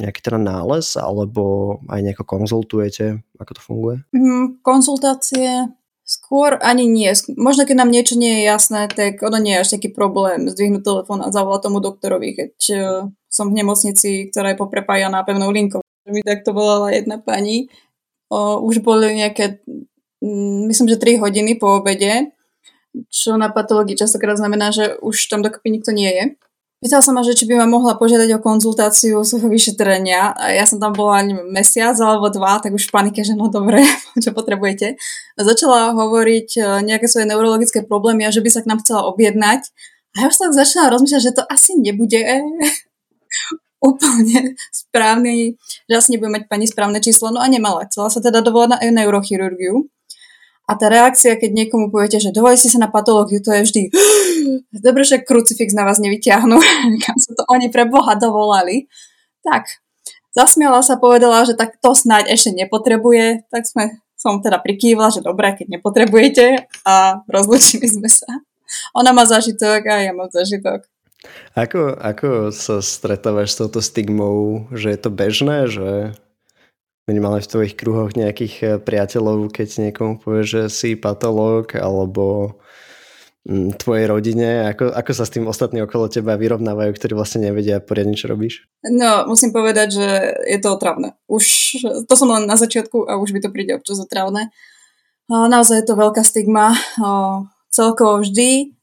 [0.00, 3.20] nejaký teda nález alebo aj nejako konzultujete?
[3.36, 3.96] Ako to funguje?
[4.16, 5.68] Mm, konzultácie
[6.06, 7.10] Skôr ani nie.
[7.34, 10.86] Možno keď nám niečo nie je jasné, tak ono nie je až taký problém zdvihnúť
[10.86, 15.82] telefón a zavolať tomu doktorovi, keď uh, som v nemocnici, ktorá je poprepájaná pevnou linkou.
[16.06, 17.66] Mi takto volala jedna pani.
[18.30, 19.66] Uh, už boli nejaké,
[20.22, 22.30] um, myslím, že 3 hodiny po obede,
[23.10, 26.24] čo na patológii častokrát znamená, že už tam dokopy nikto nie je.
[26.76, 30.36] Pýtal som ma, že či by ma mohla požiadať o konzultáciu svojho vyšetrenia.
[30.52, 33.80] Ja som tam bola ani mesiac alebo dva, tak už v panike, že no dobre,
[34.24, 35.00] čo potrebujete.
[35.40, 39.72] Začala hovoriť e, nejaké svoje neurologické problémy a že by sa k nám chcela objednať.
[40.20, 42.20] A ja už tak začala rozmýšľať, že to asi nebude
[43.88, 45.56] úplne správny,
[45.88, 47.32] že asi nebude mať pani správne číslo.
[47.32, 47.88] No a nemala.
[47.88, 49.88] Chcela sa teda dovolať na neurochirurgiu.
[50.66, 53.82] A tá reakcia, keď niekomu poviete, že dovolí si sa na patológiu, to je vždy
[54.86, 56.58] dobre, že krucifix na vás nevyťahnú,
[57.06, 58.90] kam sa to oni pre Boha dovolali.
[59.46, 59.78] Tak,
[60.34, 65.22] zasmiala sa, povedala, že tak to snáď ešte nepotrebuje, tak sme, som teda prikývla, že
[65.22, 68.26] dobre, keď nepotrebujete a rozlučili sme sa.
[68.98, 70.82] Ona má zažitok a ja mám zažitok.
[71.54, 76.14] Ako, ako sa stretávaš s touto stigmou, že je to bežné, že
[77.06, 82.58] minimálne v tvojich kruhoch nejakých eh, priateľov, keď niekomu povie, že si patológ alebo
[83.46, 87.78] mm, tvojej rodine, ako, ako sa s tým ostatní okolo teba vyrovnávajú, ktorí vlastne nevedia
[87.78, 88.66] poriadne, čo robíš?
[88.82, 90.06] No, musím povedať, že
[90.50, 91.14] je to otravné.
[91.30, 91.44] Už,
[92.10, 94.50] to som len na začiatku a už by to príde občas otravné.
[95.26, 96.70] Naozaj je to veľká stigma.
[97.66, 98.78] Celkovo vždy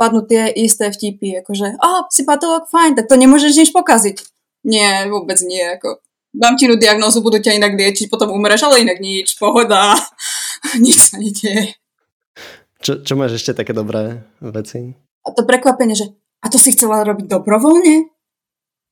[0.00, 4.24] padnú tie isté vtipy, akože, a si patológ, fajn, tak to nemôžeš nič pokaziť.
[4.64, 6.00] Nie, vôbec nie, ako
[6.32, 9.94] dám ti diagnózu, budú ťa inak liečiť, potom umreš, ale inak nič, pohoda,
[10.84, 11.76] nič sa nedieje.
[12.82, 14.96] Čo, čo máš ešte také dobré veci?
[15.22, 16.10] A to prekvapenie, že
[16.42, 18.10] a to si chcela robiť dobrovoľne?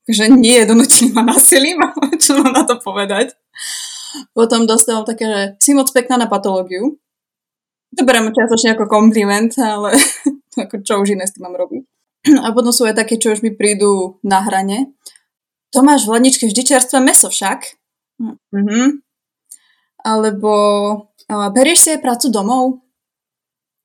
[0.09, 1.79] že nie, donútili ma násilím,
[2.22, 3.37] čo mám na to povedať.
[4.35, 6.98] Potom dostávam také, že si moc pekná na patológiu.
[7.98, 9.94] To beriem čiastočne ako kompliment, ale
[10.62, 11.83] ako čo už iné s tým mám robiť.
[12.44, 14.92] A potom sú aj také, čo už mi prídu na hrane.
[15.70, 17.78] To máš v ladničke vždy čerstvé meso však.
[18.52, 19.00] Mhm.
[20.00, 20.52] Alebo
[21.30, 22.83] a berieš si aj prácu domov?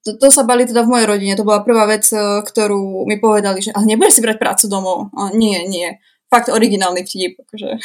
[0.05, 1.37] To, to sa bali teda v mojej rodine.
[1.37, 5.13] To bola prvá vec, e, ktorú mi povedali, že ale nebudeš si brať prácu domov.
[5.13, 6.01] A nie, nie.
[6.29, 7.37] Fakt originálny vtip.
[7.45, 7.77] Akože.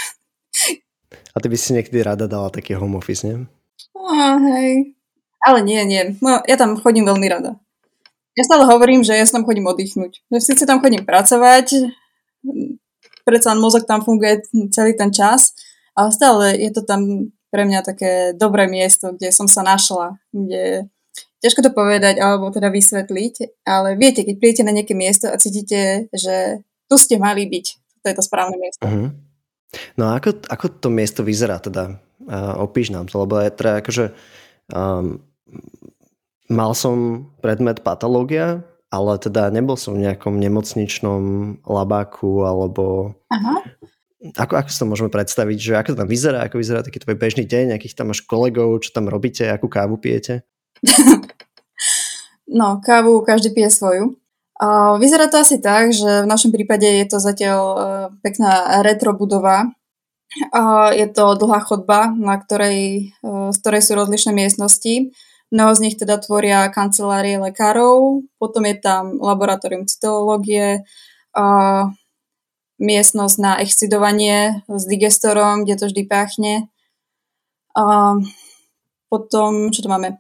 [1.33, 3.45] A ty by si niekedy rada dala taký home office, nie?
[3.97, 4.97] A, hej.
[5.45, 6.17] Ale nie, nie.
[6.21, 7.57] No, ja tam chodím veľmi rada.
[8.37, 10.25] Ja stále hovorím, že ja tam chodím oddychnúť.
[10.33, 11.93] Že síce tam chodím pracovať,
[13.31, 14.43] predsa mozog tam funguje
[14.75, 15.55] celý ten čas,
[15.95, 20.91] ale stále je to tam pre mňa také dobré miesto, kde som sa našla, kde
[21.43, 26.11] ťažko to povedať alebo teda vysvetliť, ale viete, keď príjete na nejaké miesto a cítite,
[26.11, 27.67] že tu ste mali byť,
[28.03, 28.83] to je to správne miesto.
[28.83, 29.15] Uh-huh.
[29.95, 31.99] No a ako, ako to miesto vyzerá teda?
[32.21, 34.05] Uh, opíš nám to, lebo je teda akože
[34.77, 35.25] um,
[36.51, 41.23] mal som predmet patológia, ale teda nebol som v nejakom nemocničnom
[41.65, 43.63] labáku alebo Aha.
[44.37, 47.17] Ako, ako si to môžeme predstaviť, že ako to tam vyzerá, ako vyzerá taký tvoj
[47.17, 50.45] bežný deň, akých tam máš kolegov, čo tam robíte, akú kávu pijete?
[52.51, 54.19] No, kávu každý pije svoju.
[54.59, 59.15] Uh, vyzerá to asi tak, že v našom prípade je to zatiaľ uh, pekná retro
[59.15, 59.71] budova.
[60.51, 65.15] Uh, je to dlhá chodba, na ktorej, uh, z ktorej sú rozličné miestnosti.
[65.51, 70.87] Mnoho z nich teda tvoria kancelárie lekárov, potom je tam laboratórium cytológie,
[71.35, 71.91] uh,
[72.79, 76.55] miestnosť na excidovanie s digestorom, kde to vždy páchne.
[77.75, 78.23] Uh,
[79.11, 80.19] potom, čo tu máme?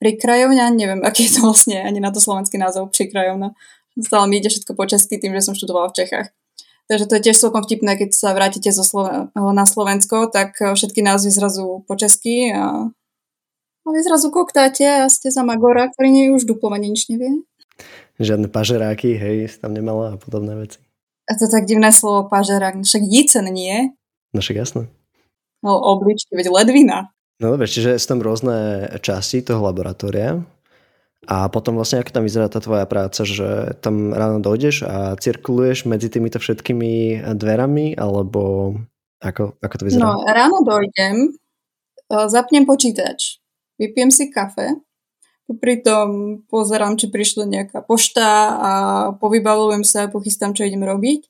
[0.00, 3.52] prikrajovňa, neviem, aký je to vlastne ani na to slovenský názov, prikrajovňa.
[4.00, 6.28] Stále mi ide všetko po česky tým, že som študovala v Čechách.
[6.88, 11.00] Takže to je tiež celkom vtipné, keď sa vrátite zo Sloven- na Slovensko, tak všetky
[11.00, 12.92] názvy zrazu po česky a,
[13.84, 17.44] a vy zrazu koktáte a ste za Magora, ktorý nie už duplovanie nič nevie.
[18.16, 20.80] Žiadne pažeráky, hej, tam nemala a podobné veci.
[21.28, 23.96] A to tak divné slovo pažerák, však jícen nie.
[24.32, 24.82] No však jasné.
[25.64, 27.12] No obličky, veď ledvina.
[27.40, 30.44] No dobre, čiže sú tam rôzne časti toho laboratória
[31.24, 35.88] a potom vlastne ako tam vyzerá tá tvoja práca, že tam ráno dojdeš a cirkuluješ
[35.88, 38.76] medzi týmito všetkými dverami alebo
[39.24, 40.04] ako, ako to vyzerá?
[40.04, 43.40] No ráno dojdem, e, zapnem počítač,
[43.78, 44.78] vypijem si kafe,
[45.44, 48.70] popri tom pozerám, či prišla nejaká pošta a
[49.20, 51.28] povybavujem sa a pochystám, čo idem robiť.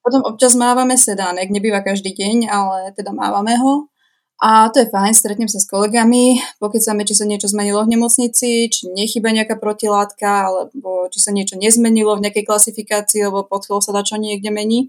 [0.00, 3.92] Potom občas mávame sedánek, nebýva každý deň, ale teda mávame ho.
[4.40, 8.72] A to je fajn, stretnem sa s kolegami, pokecáme, či sa niečo zmenilo v nemocnici,
[8.72, 13.92] či nechyba nejaká protilátka, alebo či sa niečo nezmenilo v nejakej klasifikácii, lebo pod sa
[13.92, 14.88] dá čo niekde mení.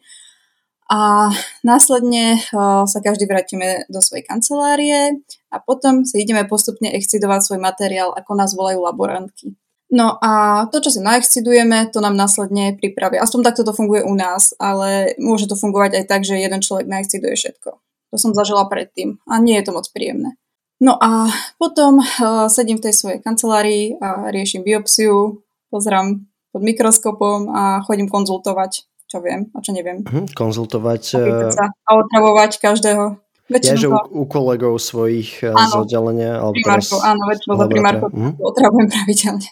[0.88, 1.32] A
[1.68, 5.20] následne uh, sa každý vrátime do svojej kancelárie
[5.52, 9.54] a potom si ideme postupne excidovať svoj materiál, ako nás volajú laborantky.
[9.92, 13.20] No a to, čo si naexcidujeme, to nám následne pripraví.
[13.20, 16.88] Aspoň takto to funguje u nás, ale môže to fungovať aj tak, že jeden človek
[16.88, 17.70] naexciduje všetko.
[18.12, 20.40] To som zažila predtým a nie je to moc príjemné.
[20.80, 21.28] No a
[21.60, 26.24] potom uh, sedím v tej svojej kancelárii a riešim biopsiu, pozerám
[26.56, 30.08] pod mikroskopom a chodím konzultovať, čo viem a čo neviem.
[30.08, 31.04] Mhm, konzultovať.
[31.20, 33.20] A, sa a otravovať každého.
[33.52, 36.40] Ja, že u, u kolegov svojich e, áno, z oddelenia?
[36.40, 37.10] Alebo primárkov, teraz...
[37.12, 38.32] áno, väčšinou za primárkov mhm.
[38.40, 39.50] otravujem pravidelne.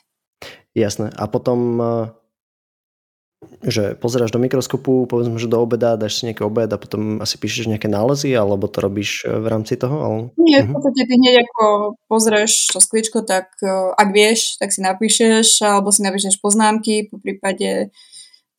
[0.78, 1.08] Jasné.
[1.12, 1.60] A potom
[3.64, 7.40] že pozeráš do mikroskopu, povedzme, že do obeda, dáš si nejaký obed a potom asi
[7.40, 9.96] píšeš nejaké nálezy, alebo to robíš e, v rámci toho?
[10.00, 10.18] Ale...
[10.36, 10.74] Nie, v mhm.
[10.76, 13.56] podstate ty hneď ako pozrieš to sklíčko, tak
[13.96, 17.96] ak vieš, tak si napíšeš, alebo si napíšeš poznámky, po prípade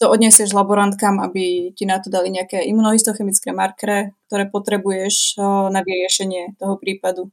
[0.01, 5.37] to odnesieš laborantkám, aby ti na to dali nejaké imunohistochemické markere, ktoré potrebuješ
[5.69, 7.29] na vyriešenie toho prípadu.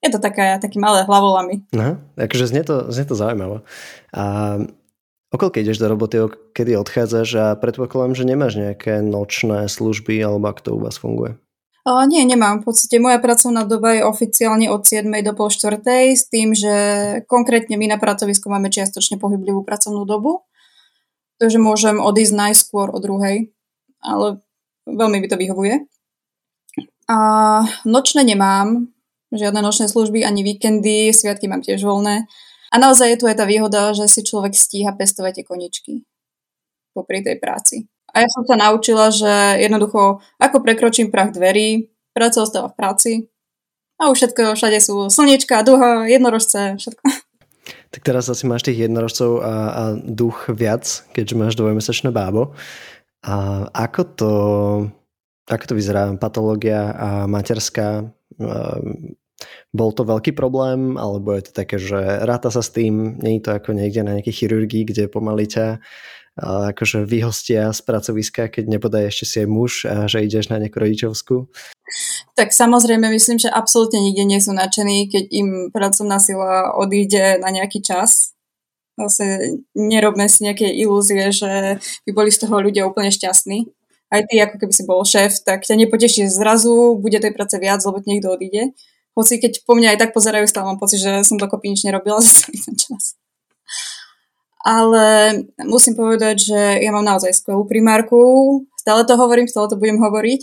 [0.00, 1.68] Je to taká, taký malé hlavolami.
[1.76, 3.60] Aha, akože znie to, znie to zaujímavé.
[4.16, 4.56] A
[5.30, 6.26] Okoľko ideš do roboty,
[6.58, 11.38] kedy odchádzaš a predpokladám, že nemáš nejaké nočné služby alebo ako to u vás funguje?
[11.86, 12.60] O, nie, nemám.
[12.60, 15.06] V podstate moja pracovná doba je oficiálne od 7.
[15.22, 15.80] do pol 4.
[16.12, 16.74] s tým, že
[17.30, 20.49] konkrétne my na pracovisku máme čiastočne pohyblivú pracovnú dobu.
[21.40, 23.48] Takže môžem odísť najskôr o druhej,
[24.04, 24.44] ale
[24.84, 25.74] veľmi by to vyhovuje.
[27.08, 27.16] A
[27.88, 28.92] nočné nemám,
[29.32, 32.28] žiadne nočné služby, ani víkendy, sviatky mám tiež voľné.
[32.70, 35.92] A naozaj je tu aj tá výhoda, že si človek stíha pestovať tie koničky
[36.94, 37.88] popri tej práci.
[38.14, 43.12] A ja som sa naučila, že jednoducho, ako prekročím prach dverí, práca ostáva v práci
[44.02, 47.29] a už všetko, všade sú slniečka, duha, jednorožce, všetko.
[47.90, 52.54] Tak teraz asi máš tých jednorožcov a, a duch viac, keďže máš dvojmesačné bábo.
[53.26, 54.32] A ako to,
[55.50, 58.06] ako to vyzerá patológia a materská?
[58.38, 59.18] Ehm,
[59.74, 63.58] bol to veľký problém, alebo je to také, že ráta sa s tým, je to
[63.58, 65.82] ako niekde na nejakej chirurgii, kde pomaly ťa
[66.40, 70.78] akože vyhostia z pracoviska, keď nepodaj ešte si aj muž a že ideš na nejakú
[70.80, 71.50] rodičovskú?
[72.40, 77.52] Tak samozrejme myslím, že absolútne nikde nie sú nadšení, keď im pracovná sila odíde na
[77.52, 78.32] nejaký čas.
[78.96, 81.76] Zase nerobme si nejaké ilúzie, že
[82.08, 83.68] by boli z toho ľudia úplne šťastní.
[84.08, 87.84] Aj ty, ako keby si bol šéf, tak ťa nepoteší zrazu, bude tej práce viac,
[87.84, 88.72] lebo niekto odíde.
[89.12, 92.18] Hoci keď po mňa aj tak pozerajú, stále mám pocit, že som dokopy nič nerobila
[92.24, 93.20] za celý ten čas
[94.60, 95.32] ale
[95.64, 98.20] musím povedať, že ja mám naozaj skvelú primárku,
[98.76, 100.40] stále to hovorím, stále to budem hovoriť,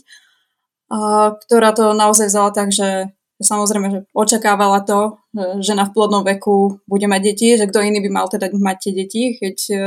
[1.46, 6.82] ktorá to naozaj vzala tak, že samozrejme, že očakávala to, že žena v plodnom veku
[6.90, 9.86] bude mať deti, že kto iný by mal teda mať tie deti, keď, e,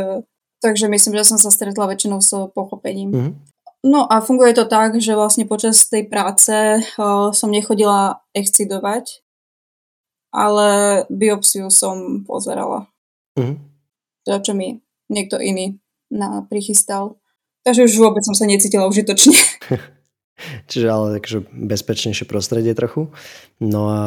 [0.62, 3.10] takže myslím, že som sa stretla väčšinou s pochopením.
[3.10, 3.34] Mm-hmm.
[3.90, 6.52] No a funguje to tak, že vlastne počas tej práce
[7.00, 9.24] uh, som nechodila excidovať,
[10.36, 10.68] ale
[11.08, 12.92] biopsiu som pozerala.
[13.40, 13.70] Mm-hmm
[14.24, 14.78] to, čo mi
[15.10, 15.80] niekto iný
[16.12, 17.18] na, prichystal.
[17.66, 19.36] Takže už vôbec som sa necítila užitočne.
[20.66, 23.12] Čiže ale takže bezpečnejšie prostredie trochu.
[23.61, 24.00] No a...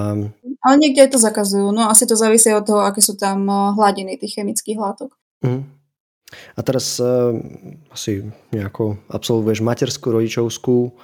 [0.63, 1.69] Ale niekde aj to zakazujú.
[1.72, 5.15] No asi to závisí od toho, aké sú tam eh, hladiny tých chemických látok.
[5.43, 5.67] Mm.
[6.58, 7.30] A teraz uh,
[7.93, 10.98] asi nejako absolvuješ materskú, rodičovskú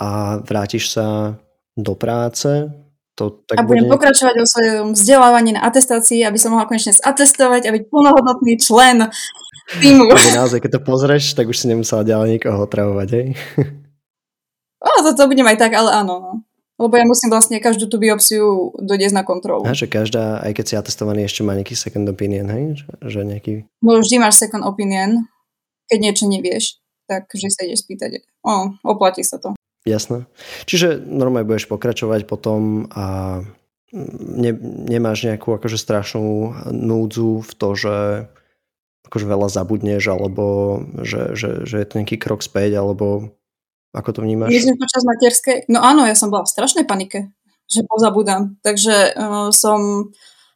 [0.00, 1.36] a vrátiš sa
[1.76, 2.72] do práce
[3.20, 4.00] to tak a budem bude...
[4.00, 9.12] pokračovať o svojom vzdelávaní na atestácii, aby som mohla konečne zatestovať a byť plnohodnotný člen
[9.84, 10.08] týmu.
[10.40, 13.26] Naozaj, keď to pozrieš, tak už si nemusela ďalej nikoho otravovať, hej?
[14.80, 16.14] O, to, to budem aj tak, ale áno.
[16.18, 16.32] No.
[16.80, 19.68] Lebo ja musím vlastne každú tú biopsiu dodiesť na kontrolu.
[19.68, 22.80] A že každá, aj keď si atestovaný, ešte má nejaký second opinion, hej?
[23.04, 23.52] Že nejaký...
[23.84, 25.28] No vždy máš second opinion,
[25.92, 28.24] keď niečo nevieš, tak že sa ideš spýtať.
[28.40, 29.52] O, oplatí sa to.
[29.84, 30.24] Jasné.
[30.64, 33.40] Čiže normálne budeš pokračovať potom a
[33.92, 34.52] ne,
[34.88, 37.96] nemáš nejakú akože strašnú núdzu v to, že
[39.08, 40.44] akože veľa zabudneš, alebo
[41.02, 43.36] že, že, že je to nejaký krok späť, alebo
[43.90, 44.54] ako to vnímaš?
[44.54, 45.66] Myslím počas materskej?
[45.66, 47.34] No áno, ja som bola v strašnej panike,
[47.66, 48.54] že pozabudám.
[48.62, 50.10] Takže uh, som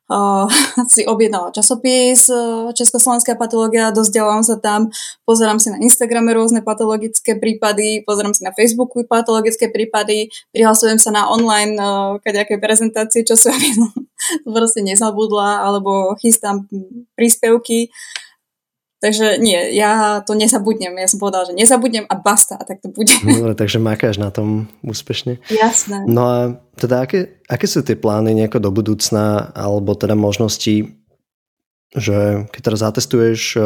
[0.08, 0.46] uh,
[0.92, 4.90] si objednala časopis uh, Československá patológia, dozdelávam sa tam,
[5.26, 11.10] pozerám si na Instagrame rôzne patologické prípady, pozerám si na Facebooku patologické prípady, prihlasujem sa
[11.10, 13.54] na online uh, kadejaké prezentácie, čo som
[14.56, 16.70] proste nezabudla, alebo chystám
[17.18, 17.90] príspevky.
[19.04, 20.96] Takže nie, ja to nezabudnem.
[20.96, 23.12] Ja som povedala, že nezabudnem a basta, a tak to bude.
[23.20, 25.44] Dobre, takže makáš na tom úspešne.
[25.52, 26.08] Jasné.
[26.08, 26.36] No a
[26.80, 30.96] teda aké, aké sú tie plány nejako do budúcna, alebo teda možnosti,
[31.92, 33.64] že keď teraz zatestuješ, eh,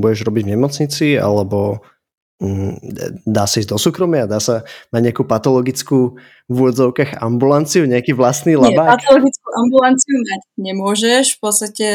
[0.00, 1.84] budeš robiť v nemocnici, alebo
[3.28, 6.16] dá sa ísť do súkromia, dá sa mať nejakú patologickú
[6.48, 8.96] v úvodzovkách ambulanciu, nejaký vlastný labák?
[8.96, 11.88] Nie, patologickú ambulanciu mať nemôžeš, v podstate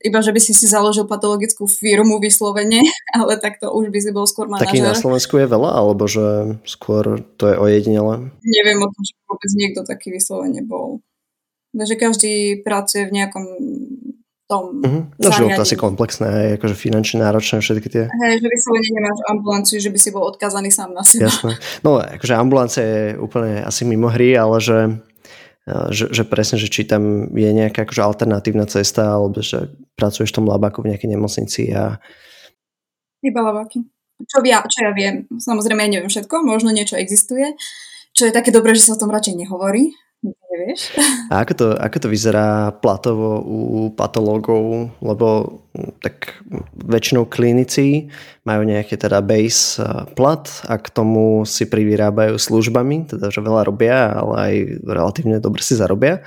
[0.00, 2.80] iba, že by si si založil patologickú firmu vyslovene,
[3.20, 4.72] ale tak to už by si bol skôr manažer.
[4.72, 8.32] Taký na Slovensku je veľa, alebo že skôr to je ojedinele?
[8.40, 11.04] Neviem o tom, že vôbec niekto taký vyslovene bol.
[11.76, 13.44] Takže každý pracuje v nejakom
[14.44, 15.02] tom uh-huh.
[15.16, 18.04] No, že asi komplexné, akože finančne náročné všetky tie.
[18.08, 21.32] Hej, že vyslovene nemáš ambulanciu, že by si bol odkazaný sám na seba.
[21.32, 21.56] Jasné.
[21.80, 24.78] No, akože ambulancia je úplne asi mimo hry, ale že,
[25.88, 30.36] že, že presne, že či tam je nejaká akože alternatívna cesta, alebo že pracuješ v
[30.42, 31.96] tom labáku v nejakej nemocnici a...
[33.24, 33.80] Iba labáky.
[34.28, 37.56] Čo, ja, čo ja viem, samozrejme ja neviem všetko, možno niečo existuje,
[38.14, 39.90] čo je také dobré, že sa o tom radšej nehovorí,
[40.24, 40.96] nevieš.
[41.32, 44.94] A ako to, ako to vyzerá platovo u patológov?
[45.04, 46.40] Lebo hm, tak
[46.78, 48.08] väčšinou klinici
[48.48, 49.80] majú nejaký teda base
[50.16, 55.60] plat a k tomu si privyrábajú službami, teda že veľa robia, ale aj relatívne dobre
[55.64, 56.24] si zarobia.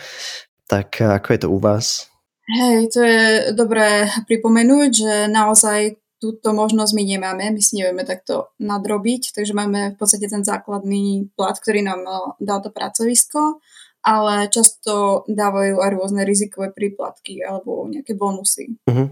[0.68, 2.12] Tak ako je to u vás?
[2.48, 8.50] Hej, to je dobré pripomenúť, že naozaj túto možnosť my nemáme, my si nevieme takto
[8.58, 12.02] nadrobiť, takže máme v podstate ten základný plat, ktorý nám
[12.42, 13.62] dá to pracovisko
[14.08, 18.80] ale často dávajú aj rôzne rizikové príplatky alebo nejaké bonusy.
[18.88, 19.12] Uh-huh.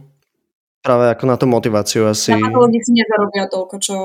[0.80, 2.32] Práve ako na tú motiváciu asi.
[2.32, 3.96] Na si nezarobia toľko, čo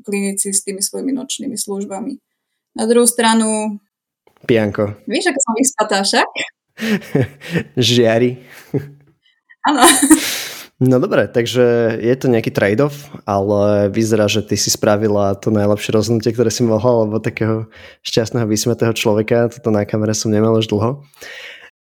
[0.00, 2.16] klinici s tými svojimi nočnými službami.
[2.80, 3.76] Na druhú stranu...
[4.48, 4.96] Pianko.
[5.04, 6.28] Vieš, ako som vyspatá však?
[7.76, 8.40] Žiari.
[9.68, 9.82] Áno.
[10.82, 15.94] No dobre, takže je to nejaký trade-off, ale vyzerá, že ty si spravila to najlepšie
[15.94, 17.70] rozhodnutie, ktoré si mohla, lebo takého
[18.02, 21.06] šťastného, vysmetého človeka, toto na kamere som nemal už dlho.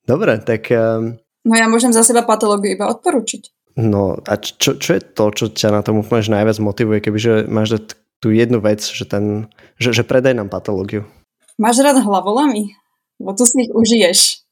[0.02, 0.66] Dobre, tak...
[0.74, 1.14] Um...
[1.46, 3.54] No ja môžem za seba patológiu iba odporučiť.
[3.78, 7.78] No a čo, čo je to, čo ťa na tom úplne najviac motivuje, kebyže máš
[8.18, 9.46] tú jednu vec, že, ten,
[9.78, 11.06] že, že predaj nám patológiu?
[11.54, 12.74] Máš rád hlavolami?
[13.22, 14.47] Bo tu si ich užiješ.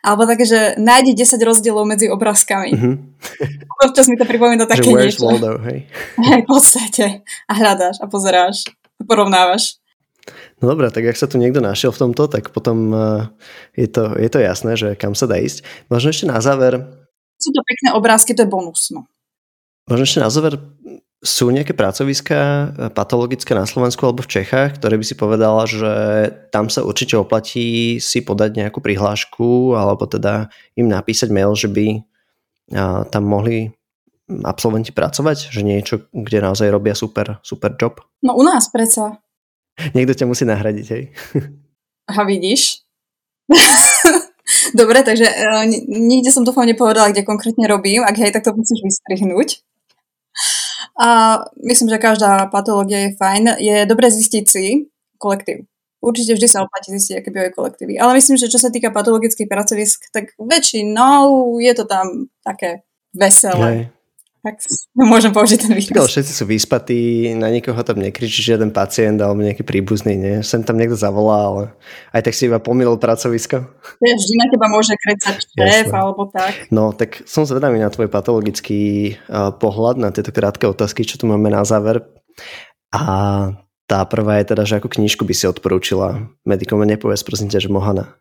[0.00, 2.72] Alebo také, že nájdi 10 rozdielov medzi obrázkami.
[2.72, 2.94] Mm-hmm.
[3.84, 5.28] Občas mi to pripomína také že niečo.
[5.28, 5.84] Waldo, hej?
[6.28, 7.04] Hej, v podstate.
[7.48, 8.64] A hľadáš a pozeráš
[8.96, 9.80] a porovnávaš.
[10.60, 13.32] No dobré, tak ak sa tu niekto našiel v tomto, tak potom uh,
[13.72, 15.64] je, to, je to jasné, že kam sa dá ísť.
[15.88, 16.80] Možno ešte na záver...
[17.40, 18.92] Sú to pekné obrázky, to je bonus.
[18.92, 19.08] No.
[19.88, 20.60] Možno ešte na záver,
[21.20, 25.92] sú nejaké pracoviska eh, patologické na Slovensku alebo v Čechách, ktoré by si povedala, že
[26.48, 30.48] tam sa určite oplatí si podať nejakú prihlášku alebo teda
[30.80, 33.70] im napísať mail, že by eh, tam mohli
[34.46, 35.50] absolventi pracovať?
[35.50, 38.00] Že niečo, kde naozaj robia super, super job?
[38.22, 39.18] No u nás predsa.
[39.96, 41.04] Niekto ťa musí nahradiť, hej?
[42.10, 42.84] A vidíš?
[44.78, 48.02] Dobre, takže uh, nikde som dúfam nepovedala, kde konkrétne robím.
[48.02, 49.62] Ak hej, tak to musíš vystrihnúť.
[51.00, 53.56] A myslím, že každá patológia je fajn.
[53.56, 54.64] Je dobre zistiť si
[55.16, 55.64] kolektív.
[56.00, 58.00] Určite vždy sa oplatí zistiť, aké bývajú kolektívy.
[58.00, 63.68] Ale myslím, že čo sa týka patologických pracovisk, tak väčšinou je to tam také veselé.
[63.68, 63.99] Hej.
[64.40, 64.56] Tak
[65.12, 66.08] môžem použiť ten výraz.
[66.08, 70.36] Všetci sú vyspatí, na nikoho tam nekričí žiaden pacient alebo nejaký príbuzný, nie?
[70.40, 71.62] Sem tam niekto zavolá, ale
[72.16, 73.56] aj tak si iba pomýlil pracovisko.
[74.00, 76.72] Ja, vždy na teba môže krecať šéf alebo tak.
[76.72, 81.28] No, tak som zvedavý na tvoj patologický uh, pohľad na tieto krátke otázky, čo tu
[81.28, 82.00] máme na záver.
[82.90, 83.02] A
[83.90, 87.74] tá prvá je teda, že ako knižku by si odporúčila medikom, nepovedz prosím ťa, že
[87.74, 88.14] Mohana.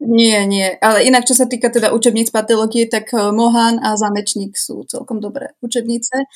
[0.00, 0.76] Nie, nie.
[0.84, 5.24] Ale inak, čo sa týka teda učebníc patológie, tak eh, Mohan a Zamečník sú celkom
[5.24, 6.28] dobré učebnice.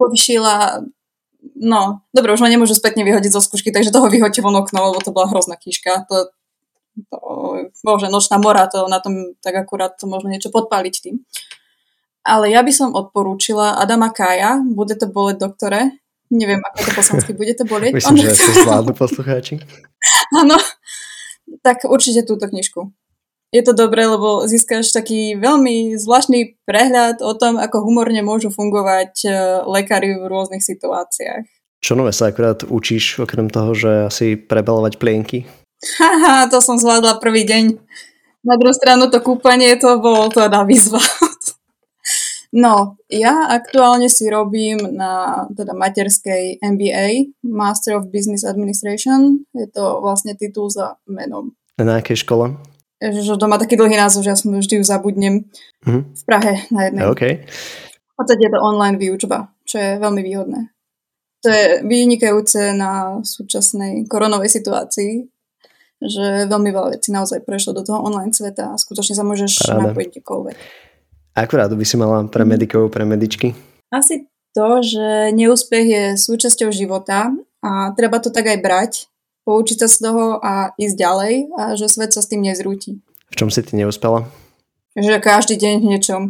[0.00, 0.80] Povyšila,
[1.60, 5.00] no, dobre, už ma nemôžu spätne vyhodiť zo skúšky, takže toho vyhoďte von okno, lebo
[5.04, 6.08] to bola hrozná knižka.
[6.08, 6.32] To,
[7.12, 7.18] to,
[7.84, 11.20] bože, Nočná mora, to na tom tak akurát to možno niečo podpáliť tým.
[12.22, 16.00] Ale ja by som odporúčila Adama Kája, bude to boleť doktore.
[16.32, 17.92] Neviem, ako to poslansky bude to boleť.
[17.92, 18.22] Myslím, On...
[18.24, 19.60] že to zvládnu poslucháči.
[20.32, 20.56] Áno,
[21.62, 22.92] tak určite túto knižku
[23.52, 29.12] je to dobré, lebo získaš taký veľmi zvláštny prehľad o tom, ako humorne môžu fungovať
[29.22, 29.30] e,
[29.68, 31.44] lekári v rôznych situáciách.
[31.84, 35.44] Čo nové sa akurát učíš, okrem toho, že asi prebalovať plienky?
[36.00, 37.76] Haha, to som zvládla prvý deň.
[38.42, 40.98] Na druhú stranu to kúpanie, to bolo teda výzva.
[42.52, 49.48] No, ja aktuálne si robím na teda materskej MBA, Master of Business Administration.
[49.56, 51.56] Je to vlastne titul za menom.
[51.80, 52.52] Na akej škole?
[53.10, 55.50] že to má taký dlhý názov, že ja som vždy ju zabudnem
[55.82, 56.02] mm-hmm.
[56.14, 57.02] v Prahe na jednej.
[57.10, 57.32] Okay.
[57.42, 60.70] V podstate je to online výučba, čo je veľmi výhodné.
[61.42, 65.26] To je vynikajúce na súčasnej koronovej situácii,
[65.98, 69.90] že veľmi veľa vecí naozaj prešlo do toho online sveta a skutočne sa môžeš Paráda.
[69.90, 70.56] napojiť kdekoľvek.
[71.32, 72.50] Akú radu by si mala pre mhm.
[72.52, 73.56] medikov, pre medičky?
[73.88, 77.32] Asi to, že neúspech je súčasťou života
[77.64, 78.92] a treba to tak aj brať
[79.42, 83.02] poučiť sa z toho a ísť ďalej a že svet sa s tým nezrúti.
[83.32, 84.28] V čom si ty neúspela?
[84.94, 86.22] Že každý deň v niečom.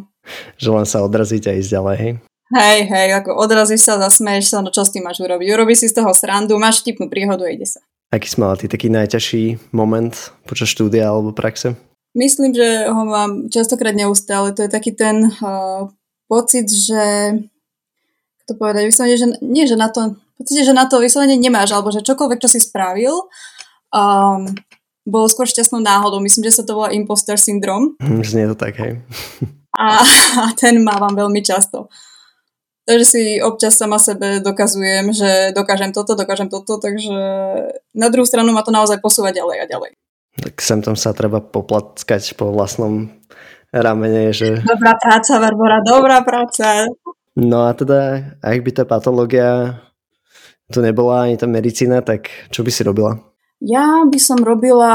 [0.56, 2.12] Že len sa odraziť a ísť ďalej, hej?
[2.52, 5.48] Hej, hej, ako odrazíš sa, zasmeješ sa, no čo s tým máš urobiť?
[5.50, 7.80] Urobíš si z toho srandu, máš vtipnú príhodu ide sa.
[8.12, 10.12] Aký si mala ty taký najťažší moment
[10.44, 11.72] počas štúdia alebo praxe?
[12.12, 14.52] Myslím, že ho mám častokrát neustále.
[14.52, 15.88] To je taký ten uh,
[16.28, 17.34] pocit, že
[18.44, 21.94] to povedať, vyslovene, že nie, že na to podstate, že na to vyslovene nemáš, alebo
[21.94, 23.14] že čokoľvek, čo si spravil,
[23.94, 24.50] um,
[25.06, 26.18] bolo skôr šťastnou náhodou.
[26.18, 27.94] Myslím, že sa to volá imposter syndrom.
[28.02, 28.98] Hm, znie to tak, hej.
[29.78, 30.02] A,
[30.42, 31.86] a ten mávam veľmi často.
[32.82, 37.14] Takže si občas sama sebe dokazujem, že dokážem toto, dokážem toto, takže
[37.94, 39.94] na druhú stranu ma to naozaj posúva ďalej a ďalej.
[40.32, 43.12] Tak sem tam sa treba poplackať po vlastnom
[43.72, 44.64] ramene, že...
[44.64, 46.88] Dobrá práca, Barbara, dobrá práca.
[47.36, 49.80] No a teda, ak by tá patológia
[50.72, 53.20] to nebola ani tá medicína, tak čo by si robila?
[53.60, 54.92] Ja by som robila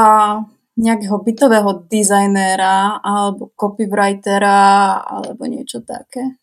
[0.78, 6.38] nejakého bytového dizajnéra alebo copywritera alebo niečo také.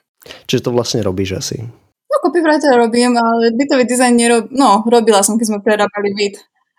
[0.47, 1.57] Čiže to vlastne robíš asi?
[1.63, 4.43] No, copywriter robím, ale bytový dizajn nerob...
[4.51, 6.35] No, robila som, keď sme prerábali byt.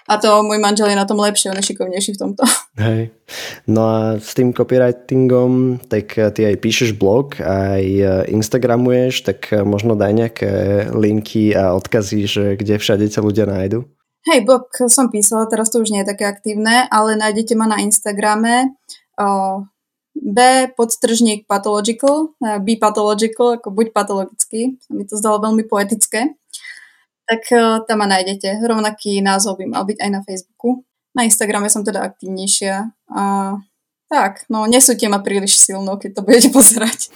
[0.07, 2.43] A to môj manžel je na tom lepšie, on je šikovnejší v tomto.
[2.87, 3.11] Hej.
[3.67, 9.67] No a s tým copywritingom, tak ty aj píšeš blog, aj eh, Instagramuješ, tak eh,
[9.67, 10.51] možno daj nejaké
[10.95, 13.83] linky a odkazy, že kde všade ťa ľudia nájdu.
[14.27, 17.79] Hej, blog som písala, teraz to už nie je také aktívne, ale nájdete ma na
[17.79, 18.75] Instagrame
[19.23, 19.63] uh,
[20.19, 20.39] b
[20.75, 26.35] podstržník pathological, b pathological, ako buď patologický, mi to zdalo veľmi poetické
[27.27, 28.63] tak uh, tam ma nájdete.
[28.63, 30.87] Rovnaký názov by mal byť aj na Facebooku.
[31.13, 32.93] Na Instagrame som teda aktívnejšia.
[33.11, 33.23] A
[34.07, 37.11] tak, no nesúďte ma príliš silno, keď to budete pozerať.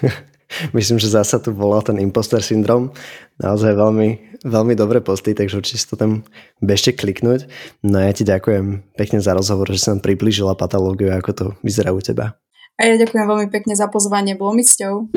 [0.76, 2.94] Myslím, že zasa tu volal ten imposter syndrom.
[3.36, 4.08] Naozaj veľmi,
[4.48, 6.24] veľmi dobré posty, takže určite si to tam
[6.64, 7.50] bežte kliknúť.
[7.84, 12.00] No ja ti ďakujem pekne za rozhovor, že som priblížila patológiu, ako to vyzerá u
[12.00, 12.40] teba.
[12.78, 15.10] A ja ďakujem veľmi pekne za pozvanie, bolo mi cťou.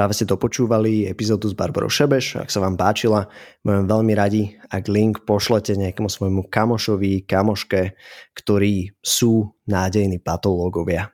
[0.00, 2.40] Práve ste dopočúvali epizódu s Barbarou Šebeš.
[2.40, 3.28] Ak sa vám páčila,
[3.60, 7.92] budem veľmi radi, ak link pošlete nejakému svojmu kamošovi, kamoške,
[8.32, 11.12] ktorí sú nádejní patológovia.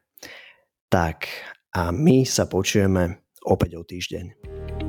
[0.87, 1.27] Tak
[1.75, 4.86] a my sa počujeme opäť o týždeň.